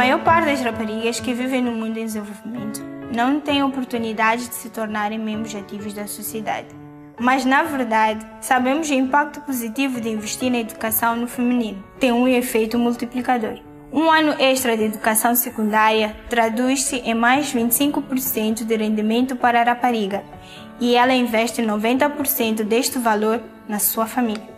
maior 0.00 0.24
parte 0.24 0.46
das 0.46 0.62
raparigas 0.62 1.20
que 1.20 1.34
vivem 1.34 1.60
no 1.60 1.72
mundo 1.72 1.98
em 1.98 2.06
desenvolvimento 2.06 2.82
não 3.14 3.38
têm 3.38 3.62
oportunidade 3.62 4.48
de 4.48 4.54
se 4.54 4.70
tornarem 4.70 5.18
membros 5.18 5.54
ativos 5.54 5.92
da 5.92 6.06
sociedade. 6.06 6.68
Mas, 7.20 7.44
na 7.44 7.64
verdade, 7.64 8.26
sabemos 8.40 8.88
o 8.88 8.94
impacto 8.94 9.42
positivo 9.42 10.00
de 10.00 10.08
investir 10.08 10.50
na 10.50 10.60
educação 10.60 11.16
no 11.16 11.26
feminino. 11.26 11.84
Tem 11.98 12.10
um 12.12 12.26
efeito 12.26 12.78
multiplicador. 12.78 13.58
Um 13.92 14.10
ano 14.10 14.36
extra 14.38 14.74
de 14.74 14.84
educação 14.84 15.34
secundária 15.34 16.16
traduz-se 16.30 16.96
em 16.96 17.12
mais 17.12 17.52
25% 17.52 18.64
de 18.64 18.76
rendimento 18.76 19.36
para 19.36 19.60
a 19.60 19.64
rapariga 19.64 20.24
e 20.80 20.96
ela 20.96 21.12
investe 21.12 21.60
90% 21.60 22.64
deste 22.64 22.98
valor 22.98 23.42
na 23.68 23.78
sua 23.78 24.06
família. 24.06 24.48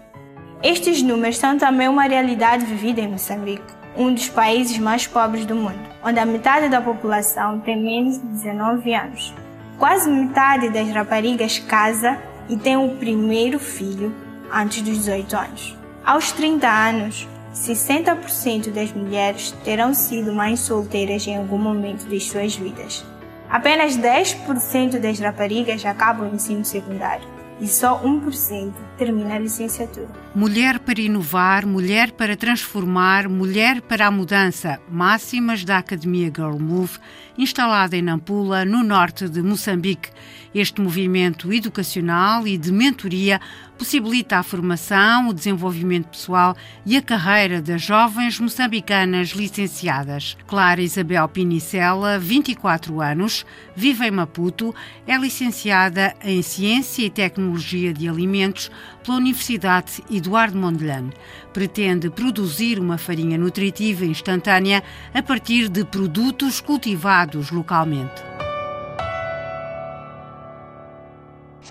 Estes 0.63 1.03
números 1.03 1.37
são 1.37 1.59
também 1.59 1.89
uma 1.89 2.05
realidade 2.05 2.65
vivida 2.65 3.01
em 3.01 3.09
Moçambique, 3.09 3.82
um 3.97 4.13
dos 4.13 4.29
países 4.29 4.79
mais 4.79 5.07
pobres 5.07 5.45
do 5.45 5.55
mundo, 5.55 5.79
onde 6.03 6.19
a 6.19 6.27
metade 6.27 6.69
da 6.69 6.81
população 6.81 7.61
tem 7.61 7.81
menos 7.81 8.21
de 8.21 8.27
19 8.27 8.95
anos. 8.95 9.35
Quase 9.79 10.11
metade 10.11 10.69
das 10.71 10.89
raparigas 10.91 11.59
casa 11.59 12.19
e 12.49 12.57
tem 12.57 12.77
o 12.77 12.97
primeiro 12.97 13.59
filho 13.59 14.15
antes 14.53 14.83
dos 14.83 14.99
18 14.99 15.37
anos. 15.37 15.77
Aos 16.05 16.33
30 16.33 16.69
anos, 16.69 17.29
60% 17.55 18.71
das 18.71 18.93
mulheres 18.93 19.53
terão 19.65 19.93
sido 19.95 20.33
mães 20.33 20.61
solteiras 20.61 21.27
em 21.27 21.37
algum 21.37 21.59
momento 21.59 22.07
de 22.07 22.19
suas 22.19 22.57
vidas. 22.57 23.05
Apenas 23.49 23.97
10% 23.97 24.99
das 24.99 25.19
raparigas 25.21 25.85
acabam 25.85 26.31
o 26.31 26.35
ensino 26.35 26.65
secundário 26.65 27.32
e 27.63 27.69
só 27.69 28.03
1% 28.03 28.73
termina 28.99 29.37
a 29.37 29.39
licenciatura. 29.39 30.09
Mulher 30.35 30.81
para 30.81 31.01
inovar, 31.01 31.65
mulher 31.65 32.11
para 32.11 32.37
transformar, 32.37 33.29
mulher 33.29 33.81
para 33.81 34.09
a 34.09 34.11
mudança. 34.11 34.81
Máximas 34.91 35.65
da 35.65 35.79
Academia 35.79 36.27
Girl 36.27 36.59
Move, 36.59 36.99
instalada 37.39 37.97
em 37.97 38.03
Nampula, 38.03 38.65
no 38.65 38.83
norte 38.83 39.29
de 39.29 39.41
Moçambique. 39.41 40.11
Este 40.55 40.81
movimento 40.83 41.51
educacional 41.53 42.47
e 42.47 42.59
de 42.59 42.71
mentoria 42.71 43.41
possibilita 43.79 44.37
a 44.37 44.43
formação, 44.43 45.29
o 45.29 45.33
desenvolvimento 45.33 46.09
pessoal 46.09 46.55
e 46.85 46.97
a 46.97 47.03
carreira 47.03 47.61
das 47.61 47.81
jovens 47.83 48.39
moçambicanas 48.39 49.31
licenciadas. 49.31 50.37
Clara 50.47 50.83
Isabel 50.83 51.27
Pinicella, 51.29 52.19
24 52.19 53.01
anos, 53.01 53.47
vive 53.75 54.07
em 54.07 54.11
Maputo, 54.11 54.75
é 55.07 55.17
licenciada 55.17 56.15
em 56.23 56.43
Ciência 56.43 57.07
e 57.07 57.11
Tecnologia 57.11 57.93
de 57.93 58.09
Alimentos 58.09 58.71
pela 59.03 59.17
Universidade 59.17 60.03
Eduardo 60.11 60.59
Mondlane. 60.59 61.13
Pretende 61.53 62.11
produzir 62.11 62.79
uma 62.79 62.99
farinha 62.99 63.39
nutritiva 63.39 64.05
instantânea 64.05 64.83
a 65.15 65.23
partir 65.23 65.69
de 65.69 65.85
produtos 65.85 66.61
cultivados 66.61 67.51
localmente. 67.51 68.32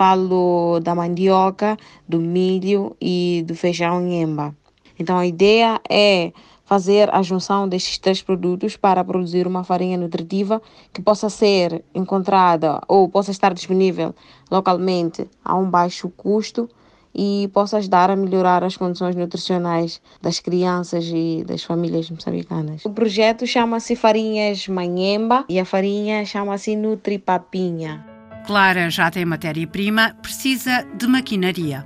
Falo 0.02 0.80
da 0.80 0.96
mandioca, 0.96 1.78
do 2.10 2.20
milho 2.20 2.98
e 3.00 3.44
do 3.46 3.54
feijão 3.54 4.02
nhemba. 4.02 4.56
Então 4.98 5.16
a 5.16 5.28
ideia 5.28 5.80
é 5.88 6.32
fazer 6.66 7.14
a 7.14 7.22
junção 7.22 7.70
destes 7.70 8.00
três 8.00 8.20
produtos 8.20 8.76
para 8.76 9.04
produzir 9.04 9.46
uma 9.46 9.64
farinha 9.64 10.00
nutritiva 10.00 10.60
que 10.92 11.04
possa 11.04 11.30
ser 11.30 11.86
encontrada 11.94 12.82
ou 12.88 13.08
possa 13.10 13.30
estar 13.30 13.54
disponível 13.54 14.16
localmente 14.50 15.30
a 15.46 15.56
um 15.56 15.70
baixo 15.70 16.10
custo 16.10 16.68
e 17.14 17.48
possa 17.54 17.78
ajudar 17.78 18.10
a 18.10 18.16
melhorar 18.16 18.64
as 18.64 18.76
condições 18.76 19.16
nutricionais 19.16 20.02
das 20.20 20.40
crianças 20.40 21.06
e 21.14 21.44
das 21.46 21.64
famílias 21.64 22.10
moçambicanas. 22.10 22.84
O 22.86 22.90
projeto 22.90 23.46
chama-se 23.46 23.96
Farinhas 23.96 24.68
Manhemba 24.68 25.46
e 25.48 25.60
a 25.60 25.64
farinha 25.64 26.26
chama-se 26.26 26.76
Nutripapinha. 26.76 28.11
Clara 28.46 28.90
já 28.90 29.12
tem 29.12 29.24
matéria-prima, 29.24 30.16
precisa 30.22 30.84
de 30.98 31.06
maquinaria. 31.06 31.86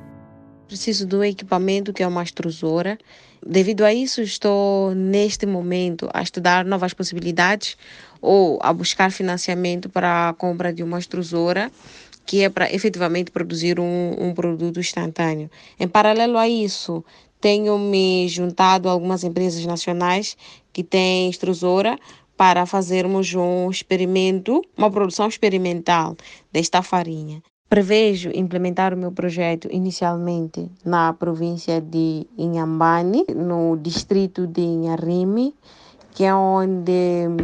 Preciso 0.68 1.06
do 1.06 1.24
equipamento 1.24 1.92
que 1.92 2.02
é 2.02 2.08
uma 2.08 2.24
extrusora. 2.24 2.98
Devido 3.46 3.84
a 3.84 3.94
isso, 3.94 4.22
estou 4.22 4.96
neste 4.96 5.46
momento 5.46 6.10
a 6.14 6.22
estudar 6.24 6.64
novas 6.64 6.94
possibilidades 6.94 7.78
ou 8.22 8.58
a 8.64 8.72
buscar 8.72 9.12
financiamento 9.12 9.90
para 9.90 10.30
a 10.30 10.34
compra 10.34 10.74
de 10.74 10.82
uma 10.82 10.98
extrusora 10.98 11.72
que 12.26 12.42
é 12.42 12.50
para 12.50 12.74
efetivamente 12.74 13.30
produzir 13.30 13.80
um, 13.80 14.16
um 14.18 14.34
produto 14.34 14.80
instantâneo. 14.80 15.52
Em 15.80 15.88
paralelo 15.88 16.38
a 16.38 16.50
isso, 16.50 17.06
tenho 17.40 17.78
me 17.78 18.28
juntado 18.28 18.90
a 18.90 18.92
algumas 18.92 19.24
empresas 19.24 19.64
nacionais 19.66 20.36
que 20.74 20.84
têm 20.84 21.30
extrusora 21.30 22.00
para 22.38 22.66
fazermos 22.66 23.34
um 23.34 23.70
experimento, 23.70 24.62
uma 24.78 24.92
produção 24.92 25.28
experimental 25.28 26.16
desta 26.52 26.82
farinha. 26.82 27.42
Prevejo 27.68 28.30
implementar 28.34 28.94
o 28.94 28.98
meu 28.98 29.12
projeto 29.12 29.68
inicialmente 29.72 30.70
na 30.84 31.14
província 31.14 31.82
de 31.82 32.28
Inhambane, 32.38 33.26
no 33.36 33.76
distrito 33.78 34.46
de 34.46 34.62
Inharime, 34.62 35.56
que 36.12 36.24
é 36.24 36.34
onde 36.34 37.36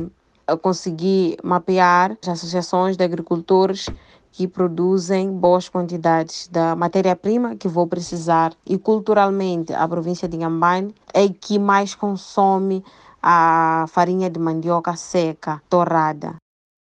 eu 0.47 0.57
consegui 0.57 1.37
mapear 1.43 2.17
as 2.21 2.29
associações 2.29 2.95
de 2.95 3.03
agricultores 3.03 3.87
que 4.31 4.47
produzem 4.47 5.31
boas 5.31 5.67
quantidades 5.67 6.47
da 6.47 6.75
matéria-prima 6.75 7.55
que 7.55 7.67
vou 7.67 7.87
precisar. 7.87 8.53
E 8.65 8.77
culturalmente, 8.77 9.73
a 9.73 9.87
província 9.87 10.27
de 10.27 10.37
Inhambane 10.37 10.95
é 11.13 11.27
que 11.27 11.59
mais 11.59 11.95
consome 11.95 12.83
a 13.21 13.85
farinha 13.87 14.29
de 14.29 14.39
mandioca 14.39 14.95
seca, 14.95 15.61
torrada. 15.69 16.35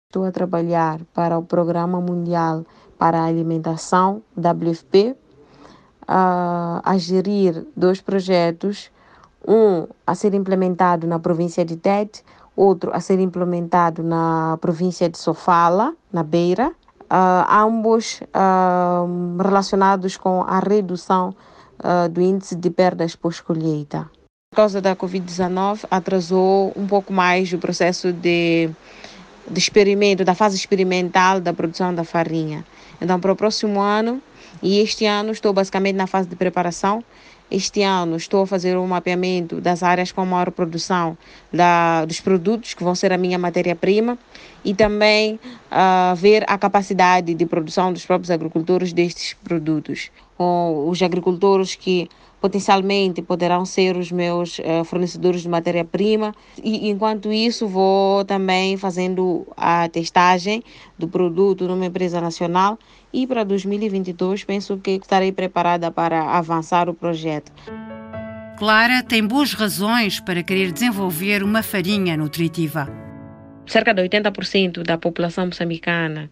Estou 0.09 0.25
a 0.25 0.31
trabalhar 0.31 0.99
para 1.13 1.37
o 1.37 1.43
Programa 1.43 1.99
Mundial 1.99 2.65
para 2.97 3.21
a 3.21 3.25
Alimentação, 3.25 4.21
WFP, 4.35 5.15
a 6.07 6.93
gerir 6.97 7.67
dois 7.75 7.99
projetos, 8.01 8.89
um 9.45 9.87
a 10.05 10.15
ser 10.15 10.33
implementado 10.33 11.05
na 11.05 11.19
província 11.19 11.65
de 11.65 11.75
Tete, 11.75 12.23
outro 12.55 12.91
a 12.93 12.99
ser 12.99 13.19
implementado 13.19 14.01
na 14.01 14.57
província 14.59 15.09
de 15.09 15.17
Sofala, 15.17 15.93
na 16.11 16.23
Beira, 16.23 16.73
uh, 17.11 17.53
ambos 17.53 18.21
uh, 18.21 19.41
relacionados 19.41 20.17
com 20.17 20.41
a 20.41 20.59
redução 20.59 21.35
uh, 21.79 22.09
do 22.09 22.21
índice 22.21 22.55
de 22.55 22.69
perdas 22.69 23.15
pós-colheita. 23.15 24.09
Por 24.57 24.63
causa 24.63 24.81
da 24.81 24.95
Covid-19, 24.95 25.85
atrasou 25.91 26.73
um 26.75 26.87
pouco 26.87 27.13
mais 27.13 27.53
o 27.53 27.59
processo 27.59 28.11
de, 28.11 28.67
de 29.47 29.59
experimento, 29.59 30.25
da 30.25 30.33
fase 30.33 30.55
experimental 30.55 31.39
da 31.39 31.53
produção 31.53 31.93
da 31.93 32.03
farinha. 32.03 32.65
Então, 32.99 33.19
para 33.19 33.31
o 33.31 33.35
próximo 33.35 33.79
ano, 33.79 34.19
e 34.63 34.79
este 34.79 35.05
ano 35.05 35.31
estou 35.31 35.53
basicamente 35.53 35.95
na 35.95 36.07
fase 36.07 36.27
de 36.27 36.35
preparação. 36.35 37.03
Este 37.51 37.83
ano 37.83 38.15
estou 38.15 38.41
a 38.41 38.47
fazer 38.47 38.75
um 38.75 38.87
mapeamento 38.87 39.61
das 39.61 39.83
áreas 39.83 40.11
com 40.11 40.25
maior 40.25 40.49
produção 40.49 41.15
da, 41.53 42.03
dos 42.05 42.19
produtos 42.19 42.73
que 42.73 42.83
vão 42.83 42.95
ser 42.95 43.13
a 43.13 43.17
minha 43.17 43.37
matéria-prima 43.37 44.17
e 44.65 44.73
também 44.73 45.39
uh, 45.71 46.15
ver 46.15 46.43
a 46.47 46.57
capacidade 46.57 47.35
de 47.35 47.45
produção 47.45 47.93
dos 47.93 48.03
próprios 48.07 48.31
agricultores 48.31 48.91
destes 48.91 49.35
produtos. 49.35 50.09
Com 50.35 50.89
os 50.89 50.99
agricultores 51.03 51.75
que 51.75 52.09
potencialmente 52.39 53.21
poderão 53.21 53.65
ser 53.65 53.97
os 53.97 54.11
meus 54.11 54.59
uh, 54.59 54.83
fornecedores 54.85 55.41
de 55.41 55.49
matéria-prima. 55.49 56.33
E 56.63 56.89
enquanto 56.89 57.31
isso, 57.31 57.67
vou 57.67 58.23
também 58.25 58.77
fazendo 58.77 59.47
a 59.55 59.89
testagem 59.89 60.63
do 60.97 61.07
produto 61.07 61.67
numa 61.67 61.85
empresa 61.85 62.21
nacional 62.21 62.77
e 63.11 63.25
para 63.25 63.43
2022 63.43 64.43
penso 64.43 64.77
que 64.77 64.91
estarei 64.91 65.31
preparada 65.31 65.91
para 65.91 66.37
avançar 66.37 66.89
o 66.89 66.93
projeto. 66.93 67.51
Clara 68.57 69.03
tem 69.03 69.25
boas 69.25 69.53
razões 69.53 70.19
para 70.19 70.41
querer 70.41 70.71
desenvolver 70.71 71.43
uma 71.43 71.61
farinha 71.61 72.17
nutritiva. 72.17 72.87
Cerca 73.67 73.93
de 73.93 74.01
80% 74.01 74.81
da 74.81 74.97
população 74.97 75.47
moçambicana 75.47 76.31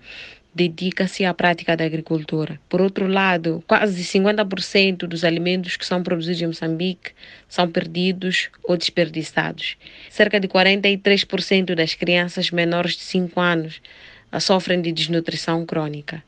dedica-se 0.56 1.25
à 1.25 1.34
prática 1.34 1.75
da 1.75 1.84
agricultura. 1.84 2.57
Por 2.69 2.80
outro 2.80 3.07
lado, 3.07 3.62
quase 3.68 4.02
50% 4.06 5.00
dos 5.00 5.25
alimentos 5.25 5.75
que 5.75 5.86
são 5.86 6.02
produzidos 6.02 6.42
em 6.42 6.48
Moçambique 6.48 7.12
são 7.50 7.69
perdidos 7.69 8.50
ou 8.63 8.78
desperdiçados. 8.78 9.75
Cerca 10.10 10.40
de 10.40 10.48
43% 10.48 11.75
das 11.75 11.94
crianças 11.94 12.52
menores 12.52 12.94
de 12.94 13.02
5 13.02 13.40
anos 13.42 13.81
sofrem 14.40 14.81
de 14.81 14.94
desnutrição 14.94 15.66
crônica. 15.66 16.24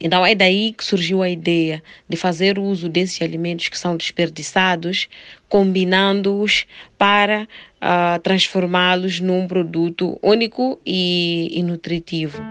Então 0.00 0.24
é 0.24 0.34
daí 0.34 0.72
que 0.72 0.84
surgiu 0.84 1.22
a 1.22 1.28
ideia 1.28 1.82
de 2.08 2.16
fazer 2.16 2.58
uso 2.58 2.88
desses 2.88 3.20
alimentos 3.20 3.68
que 3.68 3.78
são 3.78 3.96
desperdiçados, 3.96 5.08
combinando-os 5.48 6.66
para 6.96 7.42
uh, 7.42 8.20
transformá-los 8.20 9.20
num 9.20 9.46
produto 9.46 10.18
único 10.22 10.80
e, 10.84 11.50
e 11.52 11.62
nutritivo. 11.62 12.42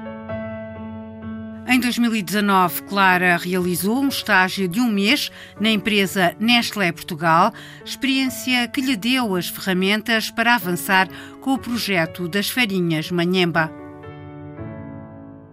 Em 1.68 1.80
2019, 1.80 2.84
Clara 2.84 3.38
realizou 3.38 4.00
um 4.00 4.08
estágio 4.08 4.68
de 4.68 4.80
um 4.80 4.90
mês 4.90 5.32
na 5.60 5.70
empresa 5.70 6.36
Nestlé 6.40 6.92
Portugal, 6.92 7.54
experiência 7.86 8.68
que 8.68 8.82
lhe 8.82 8.96
deu 8.96 9.36
as 9.36 9.48
ferramentas 9.48 10.32
para 10.32 10.56
avançar 10.56 11.08
com 11.40 11.54
o 11.54 11.60
projeto 11.60 12.28
das 12.28 12.50
farinhas 12.50 13.12
Manhemba. 13.12 13.72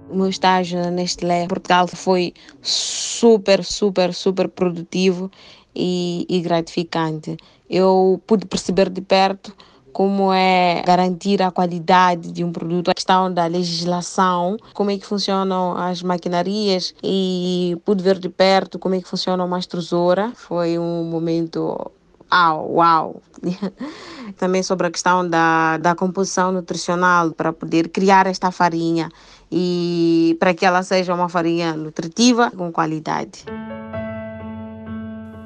O 0.08 0.16
meu 0.16 0.30
estágio 0.30 0.80
na 0.80 0.90
Nestlé 0.90 1.46
Portugal 1.46 1.86
foi 1.86 2.32
super, 2.62 3.62
super, 3.62 4.14
super 4.14 4.48
produtivo 4.48 5.30
e, 5.74 6.24
e 6.26 6.40
gratificante. 6.40 7.36
Eu 7.68 8.20
pude 8.26 8.46
perceber 8.46 8.88
de 8.88 9.02
perto 9.02 9.54
como 9.92 10.32
é 10.32 10.82
garantir 10.86 11.42
a 11.42 11.50
qualidade 11.50 12.30
de 12.32 12.44
um 12.44 12.52
produto, 12.52 12.90
a 12.90 12.94
questão 12.94 13.32
da 13.32 13.46
legislação, 13.46 14.56
como 14.74 14.90
é 14.90 14.98
que 14.98 15.06
funcionam 15.06 15.76
as 15.76 16.02
maquinarias 16.02 16.94
e 17.02 17.76
pude 17.84 18.02
ver 18.02 18.18
de 18.18 18.28
perto 18.28 18.78
como 18.78 18.94
é 18.94 19.00
que 19.00 19.08
funciona 19.08 19.44
uma 19.44 19.58
extrusora. 19.58 20.32
Foi 20.34 20.78
um 20.78 21.04
momento 21.04 21.90
uau, 22.32 22.72
uau. 22.72 23.22
Também 24.36 24.62
sobre 24.62 24.86
a 24.86 24.90
questão 24.90 25.28
da, 25.28 25.78
da 25.78 25.94
composição 25.94 26.52
nutricional 26.52 27.32
para 27.32 27.52
poder 27.52 27.88
criar 27.88 28.26
esta 28.26 28.50
farinha 28.50 29.08
e 29.50 30.36
para 30.38 30.52
que 30.52 30.66
ela 30.66 30.82
seja 30.82 31.14
uma 31.14 31.28
farinha 31.28 31.74
nutritiva 31.74 32.50
com 32.50 32.70
qualidade. 32.70 33.44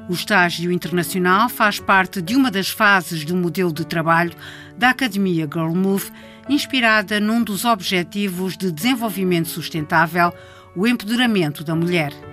O 0.09 0.13
estágio 0.13 0.71
internacional 0.71 1.47
faz 1.47 1.79
parte 1.79 2.21
de 2.21 2.35
uma 2.35 2.51
das 2.51 2.69
fases 2.69 3.23
do 3.23 3.35
modelo 3.35 3.71
de 3.71 3.85
trabalho 3.85 4.33
da 4.77 4.89
Academia 4.89 5.47
Girl 5.51 5.73
Move, 5.73 6.11
inspirada 6.49 7.21
num 7.21 7.41
dos 7.41 7.63
objetivos 7.63 8.57
de 8.57 8.69
desenvolvimento 8.69 9.47
sustentável, 9.47 10.33
o 10.75 10.85
empoderamento 10.85 11.63
da 11.63 11.73
mulher. 11.73 12.32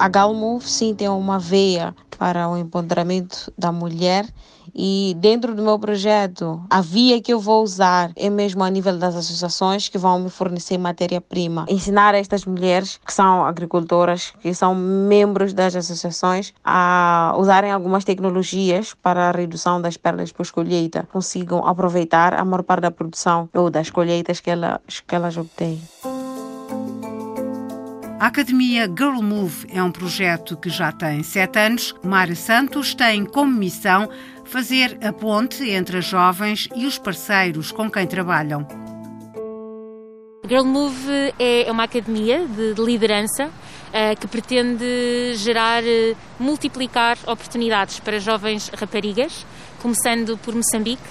A 0.00 0.06
Girl 0.06 0.32
Move 0.32 0.64
sim 0.64 0.94
tem 0.94 1.08
uma 1.08 1.40
veia 1.40 1.92
para 2.16 2.48
o 2.48 2.56
empoderamento 2.56 3.52
da 3.58 3.72
mulher 3.72 4.24
e 4.72 5.16
dentro 5.18 5.56
do 5.56 5.62
meu 5.62 5.76
projeto, 5.76 6.62
a 6.70 6.80
via 6.80 7.20
que 7.20 7.32
eu 7.32 7.40
vou 7.40 7.64
usar 7.64 8.12
é 8.14 8.30
mesmo 8.30 8.62
a 8.62 8.70
nível 8.70 8.96
das 8.96 9.16
associações 9.16 9.88
que 9.88 9.98
vão 9.98 10.20
me 10.20 10.30
fornecer 10.30 10.78
matéria-prima. 10.78 11.66
Ensinar 11.68 12.14
estas 12.14 12.44
mulheres 12.44 13.00
que 13.04 13.12
são 13.12 13.44
agricultoras, 13.44 14.32
que 14.40 14.54
são 14.54 14.76
membros 14.76 15.52
das 15.52 15.74
associações, 15.74 16.54
a 16.64 17.34
usarem 17.36 17.72
algumas 17.72 18.04
tecnologias 18.04 18.94
para 18.94 19.30
a 19.30 19.32
redução 19.32 19.80
das 19.80 19.96
perdas 19.96 20.30
pós-colheita, 20.30 21.08
consigam 21.12 21.66
aproveitar 21.66 22.34
a 22.34 22.44
maior 22.44 22.62
parte 22.62 22.82
da 22.82 22.90
produção 22.92 23.48
ou 23.52 23.70
das 23.70 23.90
colheitas 23.90 24.38
que 24.38 24.50
elas, 24.50 24.78
que 25.04 25.14
elas 25.14 25.36
obtêm. 25.36 25.82
A 28.20 28.26
Academia 28.26 28.88
Girl 28.88 29.22
Move 29.22 29.68
é 29.72 29.80
um 29.80 29.92
projeto 29.92 30.56
que 30.56 30.68
já 30.68 30.90
tem 30.90 31.22
sete 31.22 31.56
anos. 31.56 31.94
Mara 32.02 32.34
Santos 32.34 32.92
tem 32.92 33.24
como 33.24 33.56
missão 33.56 34.08
fazer 34.44 34.98
a 35.06 35.12
ponte 35.12 35.62
entre 35.70 35.98
as 35.98 36.06
jovens 36.06 36.68
e 36.74 36.84
os 36.84 36.98
parceiros 36.98 37.70
com 37.70 37.88
quem 37.88 38.08
trabalham. 38.08 38.66
Girl 40.48 40.64
Move 40.64 41.32
é 41.38 41.70
uma 41.70 41.84
academia 41.84 42.44
de 42.44 42.74
liderança 42.82 43.50
eh, 43.92 44.16
que 44.16 44.26
pretende 44.26 45.34
gerar, 45.36 45.84
eh, 45.84 46.16
multiplicar 46.40 47.16
oportunidades 47.24 48.00
para 48.00 48.18
jovens 48.18 48.68
raparigas, 48.70 49.46
começando 49.80 50.36
por 50.38 50.56
Moçambique. 50.56 51.02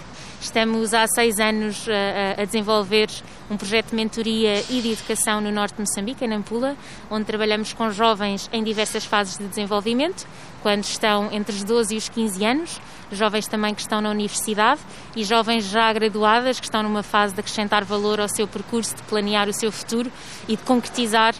Estamos 0.42 0.94
há 0.94 1.08
seis 1.08 1.40
anos 1.40 1.88
eh, 1.88 2.36
a 2.38 2.44
desenvolver 2.44 3.08
um 3.50 3.58
projeto 3.58 3.90
de 3.90 3.96
mentoria 3.96 4.64
e 4.70 4.82
de 4.82 4.92
educação 4.92 5.40
no 5.40 5.52
norte 5.52 5.76
de 5.76 5.82
Moçambique, 5.82 6.26
em 6.26 6.28
Nampula, 6.28 6.76
onde 7.10 7.26
trabalhamos 7.26 7.74
com 7.74 7.90
jovens 7.92 8.50
em 8.52 8.64
diversas 8.64 9.06
fases 9.06 9.38
de 9.38 9.48
desenvolvimento, 9.48 10.28
quando 10.62 10.84
estão 10.84 11.32
entre 11.32 11.56
os 11.56 11.64
12 11.64 11.96
e 11.96 11.98
os 11.98 12.10
15 12.10 12.46
anos, 12.46 12.82
jovens 13.12 13.48
também 13.48 13.74
que 13.74 13.82
estão 13.82 14.02
na 14.02 14.10
universidade 14.10 14.82
e 15.16 15.24
jovens 15.24 15.66
já 15.66 15.92
graduadas 15.94 16.60
que 16.60 16.66
estão 16.66 16.84
numa 16.84 17.04
fase 17.04 17.34
de 17.34 17.40
acrescentar 17.40 17.84
valor 17.84 18.20
ao 18.20 18.28
seu 18.28 18.48
percurso, 18.48 18.96
de 18.96 19.02
planear 19.04 19.48
o 19.48 19.54
seu 19.54 19.72
futuro 19.72 20.12
e 20.48 20.56
de 20.56 20.64
concretizar 20.64 21.34
uh, 21.34 21.38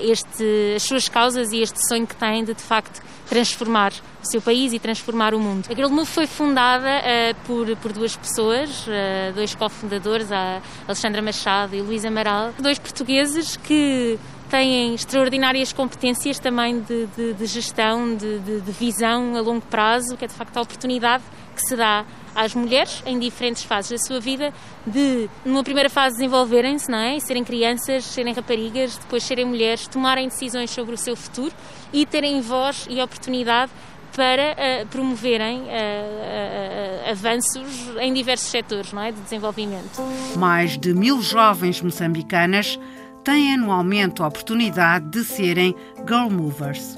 este, 0.00 0.74
as 0.76 0.82
suas 0.82 1.08
causas 1.08 1.52
e 1.52 1.60
este 1.60 1.78
sonho 1.88 2.06
que 2.06 2.16
têm 2.16 2.44
de, 2.44 2.54
de 2.54 2.62
facto, 2.62 3.02
transformar 3.28 3.92
o 4.22 4.26
seu 4.26 4.40
país 4.40 4.72
e 4.72 4.78
transformar 4.78 5.34
o 5.34 5.40
mundo. 5.40 5.66
A 5.70 5.74
Girl 5.74 6.04
foi 6.04 6.26
fundada 6.26 6.88
uh, 6.88 7.34
por, 7.46 7.76
por 7.76 7.92
duas 7.92 8.16
pessoas, 8.16 8.86
uh, 8.86 9.32
dois 9.34 9.54
cofundadores, 9.54 10.30
a 10.30 10.60
Alexandra 10.86 11.22
Machado 11.22 11.74
e 11.74 11.82
Luís 11.82 12.04
Amaral, 12.04 12.52
dois 12.58 12.78
portugueses 12.78 13.56
que 13.56 14.18
têm 14.46 14.94
extraordinárias 14.94 15.72
competências 15.72 16.38
também 16.38 16.80
de, 16.80 17.06
de, 17.16 17.34
de 17.34 17.46
gestão, 17.46 18.16
de, 18.16 18.38
de, 18.38 18.72
visão 18.72 19.36
a 19.36 19.40
longo 19.40 19.64
prazo, 19.66 20.16
que 20.16 20.24
é 20.24 20.28
de 20.28 20.34
facto 20.34 20.56
a 20.56 20.62
oportunidade 20.62 21.22
que 21.54 21.62
se 21.62 21.76
dá 21.76 22.04
às 22.34 22.54
mulheres 22.54 23.02
em 23.06 23.18
diferentes 23.18 23.62
fases 23.62 23.92
da 23.92 23.98
sua 24.06 24.20
vida 24.20 24.52
de, 24.86 25.28
numa 25.44 25.64
primeira 25.64 25.88
fase, 25.88 26.16
desenvolverem-se, 26.16 26.90
não 26.90 26.98
é? 26.98 27.18
Serem 27.18 27.42
crianças, 27.42 28.04
serem 28.04 28.34
raparigas, 28.34 28.96
depois 28.98 29.22
serem 29.22 29.46
mulheres, 29.46 29.88
tomarem 29.88 30.28
decisões 30.28 30.70
sobre 30.70 30.94
o 30.94 30.98
seu 30.98 31.16
futuro 31.16 31.54
e 31.92 32.04
terem 32.04 32.40
voz 32.40 32.86
e 32.90 33.00
oportunidade 33.00 33.72
para 34.14 34.52
uh, 34.52 34.86
promoverem 34.88 35.60
uh, 35.60 35.64
uh, 35.66 37.10
avanços 37.10 37.90
em 38.00 38.12
diversos 38.14 38.48
setores 38.48 38.92
não 38.92 39.02
é? 39.02 39.12
de 39.12 39.20
desenvolvimento. 39.20 40.02
Mais 40.36 40.78
de 40.78 40.94
mil 40.94 41.20
jovens 41.20 41.82
moçambicanas 41.82 42.78
têm 43.26 43.54
anualmente 43.54 44.22
a 44.22 44.28
oportunidade 44.28 45.06
de 45.06 45.24
serem 45.24 45.74
Girl 46.06 46.30
Movers. 46.30 46.96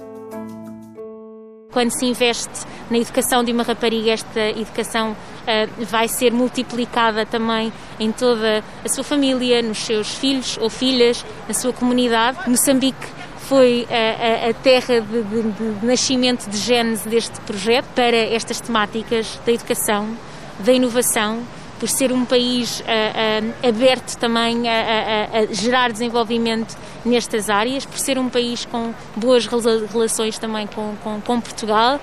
Quando 1.73 1.91
se 1.91 2.05
investe 2.05 2.67
na 2.91 2.99
educação 2.99 3.43
de 3.43 3.51
uma 3.51 3.63
rapariga, 3.63 4.11
esta 4.11 4.41
educação 4.51 5.13
uh, 5.13 5.85
vai 5.87 6.07
ser 6.07 6.31
multiplicada 6.31 7.25
também 7.25 7.73
em 7.99 8.13
toda 8.13 8.63
a 8.85 8.89
sua 8.91 9.03
família, 9.03 9.63
nos 9.63 9.79
seus 9.79 10.15
filhos 10.15 10.59
ou 10.61 10.69
filhas, 10.69 11.25
na 11.47 11.55
sua 11.55 11.73
comunidade. 11.73 12.39
Moçambique 12.47 13.07
foi 13.39 13.89
a, 13.91 14.49
a, 14.49 14.51
a 14.51 14.55
terra 14.55 15.01
de, 15.01 15.23
de, 15.23 15.79
de 15.81 15.87
nascimento 15.87 16.47
de 16.51 16.59
gênese 16.59 17.09
deste 17.09 17.41
projeto 17.41 17.87
para 17.95 18.17
estas 18.17 18.61
temáticas 18.61 19.41
da 19.47 19.53
educação, 19.53 20.15
da 20.61 20.75
inovação 20.75 21.43
por 21.79 21.89
ser 21.89 22.13
um 22.13 22.25
país 22.25 22.81
uh, 22.81 22.83
uh, 22.83 23.69
aberto 23.69 24.17
também 24.17 24.69
a, 24.69 24.73
a, 24.73 25.39
a, 25.39 25.47
gerar 25.53 25.93
desenvolvimento 25.93 26.77
nestas 27.05 27.49
áreas, 27.49 27.87
por 27.87 27.99
ser 27.99 28.19
um 28.19 28.29
país 28.29 28.65
com 28.65 28.93
boas 29.17 29.47
relações 29.47 30.39
também 30.39 30.67
com, 30.67 30.95
com, 31.03 31.21
com 31.21 31.41
Portugal. 31.41 32.01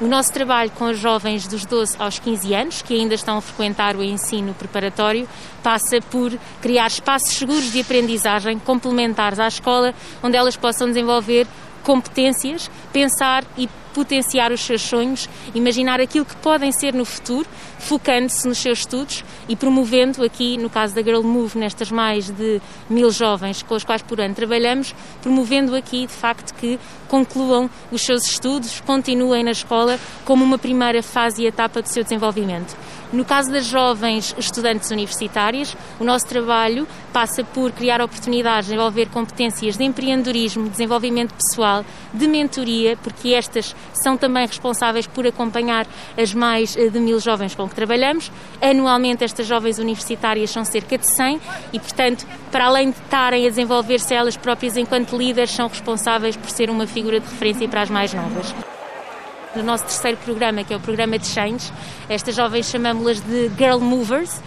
O 0.00 0.06
nosso 0.06 0.32
trabalho 0.32 0.70
com 0.70 0.84
os 0.84 0.98
jovens 0.98 1.48
dos 1.48 1.66
12 1.66 1.96
aos 1.98 2.20
15 2.20 2.54
anos, 2.54 2.82
que 2.82 2.94
ainda 2.94 3.14
estão 3.14 3.36
a 3.36 3.40
frequentar 3.40 3.96
o 3.96 4.02
ensino 4.02 4.54
preparatório, 4.54 5.28
passa 5.60 6.00
por 6.00 6.32
criar 6.62 6.86
espaços 6.86 7.30
seguros 7.30 7.72
de 7.72 7.80
aprendizagem 7.80 8.60
complementares 8.60 9.40
à 9.40 9.48
escola, 9.48 9.92
onde 10.22 10.36
elas 10.36 10.56
possam 10.56 10.86
desenvolver 10.86 11.48
competências, 11.82 12.70
pensar 12.92 13.44
e 13.56 13.68
potenciar 13.98 14.52
os 14.52 14.60
seus 14.60 14.80
sonhos, 14.80 15.28
imaginar 15.52 16.00
aquilo 16.00 16.24
que 16.24 16.36
podem 16.36 16.70
ser 16.70 16.94
no 16.94 17.04
futuro, 17.04 17.48
focando-se 17.80 18.46
nos 18.46 18.58
seus 18.58 18.78
estudos 18.78 19.24
e 19.48 19.56
promovendo 19.56 20.22
aqui, 20.22 20.56
no 20.56 20.70
caso 20.70 20.94
da 20.94 21.02
Girl 21.02 21.20
Move, 21.20 21.58
nestas 21.58 21.90
mais 21.90 22.30
de 22.30 22.60
mil 22.88 23.10
jovens 23.10 23.60
com 23.60 23.74
os 23.74 23.82
quais 23.82 24.00
por 24.00 24.20
ano 24.20 24.36
trabalhamos, 24.36 24.94
promovendo 25.20 25.74
aqui, 25.74 26.06
de 26.06 26.12
facto, 26.12 26.54
que 26.54 26.78
concluam 27.08 27.68
os 27.90 28.02
seus 28.02 28.24
estudos, 28.24 28.80
continuem 28.82 29.42
na 29.42 29.50
escola 29.50 29.98
como 30.24 30.44
uma 30.44 30.58
primeira 30.58 31.02
fase 31.02 31.42
e 31.42 31.46
etapa 31.48 31.82
do 31.82 31.88
seu 31.88 32.04
desenvolvimento. 32.04 32.76
No 33.10 33.24
caso 33.24 33.50
das 33.50 33.64
jovens 33.64 34.34
estudantes 34.38 34.90
universitárias, 34.90 35.74
o 35.98 36.04
nosso 36.04 36.26
trabalho 36.26 36.86
passa 37.10 37.42
por 37.42 37.72
criar 37.72 38.02
oportunidades, 38.02 38.66
desenvolver 38.66 39.08
competências 39.08 39.78
de 39.78 39.84
empreendedorismo, 39.84 40.68
desenvolvimento 40.68 41.32
pessoal, 41.32 41.84
de 42.12 42.28
mentoria, 42.28 42.98
porque 43.02 43.30
estas 43.30 43.74
são 43.92 44.16
também 44.16 44.46
responsáveis 44.46 45.06
por 45.06 45.26
acompanhar 45.26 45.86
as 46.16 46.32
mais 46.34 46.76
eh, 46.76 46.88
de 46.88 46.98
mil 46.98 47.18
jovens 47.20 47.54
com 47.54 47.68
que 47.68 47.74
trabalhamos. 47.74 48.30
Anualmente, 48.60 49.24
estas 49.24 49.46
jovens 49.46 49.78
universitárias 49.78 50.50
são 50.50 50.64
cerca 50.64 50.98
de 50.98 51.06
100 51.06 51.40
e, 51.72 51.80
portanto, 51.80 52.26
para 52.50 52.66
além 52.66 52.90
de 52.90 52.98
estarem 52.98 53.46
a 53.46 53.48
desenvolver-se 53.48 54.14
elas 54.14 54.36
próprias 54.36 54.76
enquanto 54.76 55.16
líderes, 55.16 55.50
são 55.50 55.68
responsáveis 55.68 56.36
por 56.36 56.50
ser 56.50 56.70
uma 56.70 56.86
figura 56.86 57.20
de 57.20 57.26
referência 57.26 57.68
para 57.68 57.82
as 57.82 57.90
mais 57.90 58.12
novas 58.12 58.54
no 59.54 59.62
nosso 59.62 59.84
terceiro 59.84 60.16
programa, 60.18 60.62
que 60.62 60.72
é 60.72 60.76
o 60.76 60.80
programa 60.80 61.18
de 61.18 61.26
Change. 61.26 61.72
Estas 62.08 62.34
jovens 62.34 62.66
chamamos-las 62.66 63.20
de 63.20 63.50
Girl 63.56 63.78
Movers. 63.78 64.40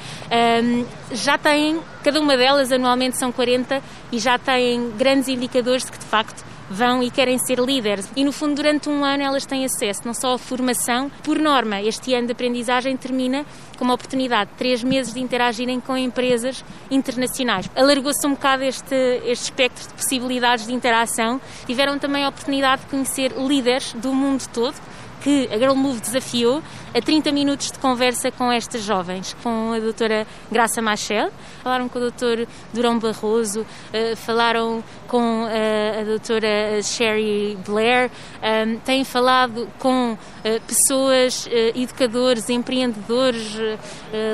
Um, 0.63 0.85
já 1.11 1.37
têm, 1.37 1.79
cada 2.03 2.19
uma 2.19 2.37
delas 2.37 2.71
anualmente 2.71 3.17
são 3.17 3.31
40 3.31 3.81
e 4.11 4.19
já 4.19 4.37
têm 4.37 4.91
grandes 4.91 5.27
indicadores 5.27 5.85
de 5.85 5.91
que 5.91 5.99
de 5.99 6.05
facto 6.05 6.43
vão 6.71 7.03
e 7.03 7.11
querem 7.11 7.37
ser 7.37 7.59
líderes. 7.59 8.09
E 8.15 8.23
no 8.23 8.31
fundo, 8.31 8.55
durante 8.55 8.89
um 8.89 9.03
ano, 9.03 9.23
elas 9.23 9.45
têm 9.45 9.65
acesso 9.65 10.01
não 10.05 10.13
só 10.13 10.33
à 10.33 10.37
formação, 10.37 11.11
por 11.23 11.37
norma, 11.37 11.81
este 11.81 12.13
ano 12.13 12.27
de 12.27 12.31
aprendizagem 12.33 12.95
termina 12.97 13.45
com 13.77 13.83
uma 13.83 13.93
oportunidade 13.93 14.51
de 14.51 14.57
três 14.57 14.83
meses 14.83 15.13
de 15.13 15.19
interagirem 15.19 15.79
com 15.79 15.97
empresas 15.97 16.63
internacionais. 16.89 17.69
Alargou-se 17.75 18.25
um 18.25 18.31
bocado 18.31 18.63
este, 18.63 18.95
este 19.25 19.45
espectro 19.45 19.87
de 19.87 19.93
possibilidades 19.93 20.65
de 20.67 20.73
interação. 20.73 21.41
Tiveram 21.65 21.97
também 21.99 22.23
a 22.23 22.29
oportunidade 22.29 22.83
de 22.83 22.87
conhecer 22.87 23.31
líderes 23.37 23.93
do 23.93 24.13
mundo 24.13 24.47
todo 24.53 24.75
que 25.21 25.47
a 25.51 25.57
Girl 25.57 25.75
Move 25.75 26.01
desafiou 26.01 26.61
a 26.93 26.99
30 26.99 27.31
minutos 27.31 27.71
de 27.71 27.79
conversa 27.79 28.31
com 28.31 28.51
estas 28.51 28.81
jovens, 28.81 29.35
com 29.41 29.71
a 29.71 29.79
doutora 29.79 30.27
Graça 30.51 30.81
Machel, 30.81 31.31
falaram 31.63 31.87
com 31.87 31.99
o 31.99 32.01
doutor 32.01 32.47
Durão 32.73 32.99
Barroso, 32.99 33.61
uh, 33.61 34.15
falaram 34.17 34.83
com 35.07 35.43
uh, 35.43 36.01
a 36.01 36.03
doutora 36.03 36.81
Sherry 36.81 37.57
Blair, 37.65 38.09
um, 38.09 38.11
eh, 38.41 38.77
têm 38.83 39.03
falado 39.03 39.69
com 39.77 40.13
uh, 40.13 40.17
pessoas, 40.65 41.47
educadores, 41.75 42.49
empreendedores, 42.49 43.57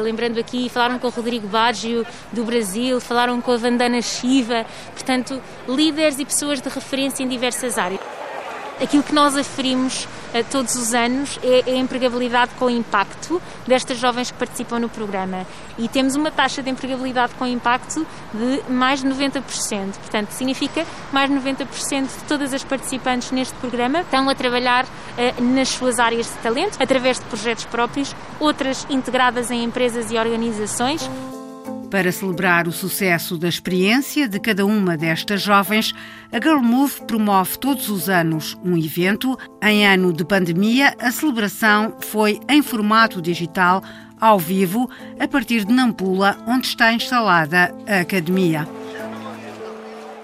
lembrando 0.04 0.40
aqui, 0.40 0.70
falaram 0.70 1.00
com 1.00 1.08
o 1.08 1.10
Rodrigo 1.10 1.48
Baggio 1.48 2.06
do 2.32 2.44
Brasil, 2.44 3.00
falaram 3.02 3.42
com 3.42 3.52
a 3.52 3.58
Vandana 3.58 4.02
Shiva, 4.02 4.66
portanto, 4.94 5.42
líderes 5.68 6.20
e 6.20 6.26
pessoas 6.26 6.62
de 6.62 6.70
referência 6.70 7.24
em 7.24 7.28
diversas 7.28 7.78
áreas. 7.78 8.00
Aquilo 8.80 9.04
que 9.04 9.14
nós 9.14 9.36
aferimos 9.36 10.08
todos 10.50 10.76
os 10.76 10.94
anos 10.94 11.40
é, 11.44 11.70
é 11.70 11.74
a 11.74 11.78
empregabilidade 11.78 12.52
com 12.60 12.70
impacto 12.70 13.42
destas 13.68 13.98
jovens 13.98 14.32
que 14.32 14.38
participam 14.38 14.80
no 14.80 14.90
programa. 14.90 15.46
E 15.78 15.88
temos 15.88 16.16
uma 16.16 16.32
taxa 16.32 16.62
de 16.64 16.70
empregabilidade 16.70 17.34
com 17.36 17.46
impacto 17.46 18.06
de 18.34 18.72
mais 18.72 19.02
de 19.02 19.08
90%. 19.08 19.42
Portanto, 19.98 20.32
significa 20.32 20.86
mais 21.12 21.30
de 21.30 21.36
90% 21.36 22.04
de 22.04 22.24
todas 22.28 22.54
as 22.54 22.64
participantes 22.64 23.32
neste 23.32 23.54
programa 23.56 24.02
estão 24.02 24.30
a 24.30 24.36
trabalhar 24.36 24.86
uh, 24.86 25.44
nas 25.44 25.70
suas 25.70 26.00
áreas 26.00 26.28
de 26.28 26.34
talento, 26.36 26.78
através 26.82 27.20
de 27.20 27.26
projetos 27.26 27.66
próprios, 27.66 28.16
outras 28.40 28.86
integradas 28.90 29.52
em 29.52 29.64
empresas 29.64 30.12
e 30.12 30.18
organizações. 30.18 31.08
Para 31.90 32.12
celebrar 32.12 32.68
o 32.68 32.72
sucesso 32.72 33.38
da 33.38 33.48
experiência 33.48 34.28
de 34.28 34.40
cada 34.40 34.66
uma 34.66 34.98
destas 34.98 35.42
jovens, 35.42 35.94
a 36.32 36.36
Girl 36.36 36.60
Move 36.60 37.02
promove 37.08 37.58
todos 37.58 37.90
os 37.90 38.10
anos 38.10 38.58
um 38.64 38.78
evento. 38.78 39.38
Em 39.62 39.88
ano 39.88 40.12
de 40.12 40.26
pandemia, 40.26 40.94
a 41.00 41.12
celebração 41.12 41.96
foi 42.02 42.40
em 42.50 42.62
formato 42.62 43.22
digital, 43.22 43.82
ao 44.20 44.38
vivo, 44.38 44.90
a 45.20 45.28
partir 45.28 45.64
de 45.64 45.74
Nampula, 45.74 46.38
onde 46.46 46.68
está 46.68 46.92
instalada 46.92 47.74
a 47.88 48.02
academia 48.02 48.68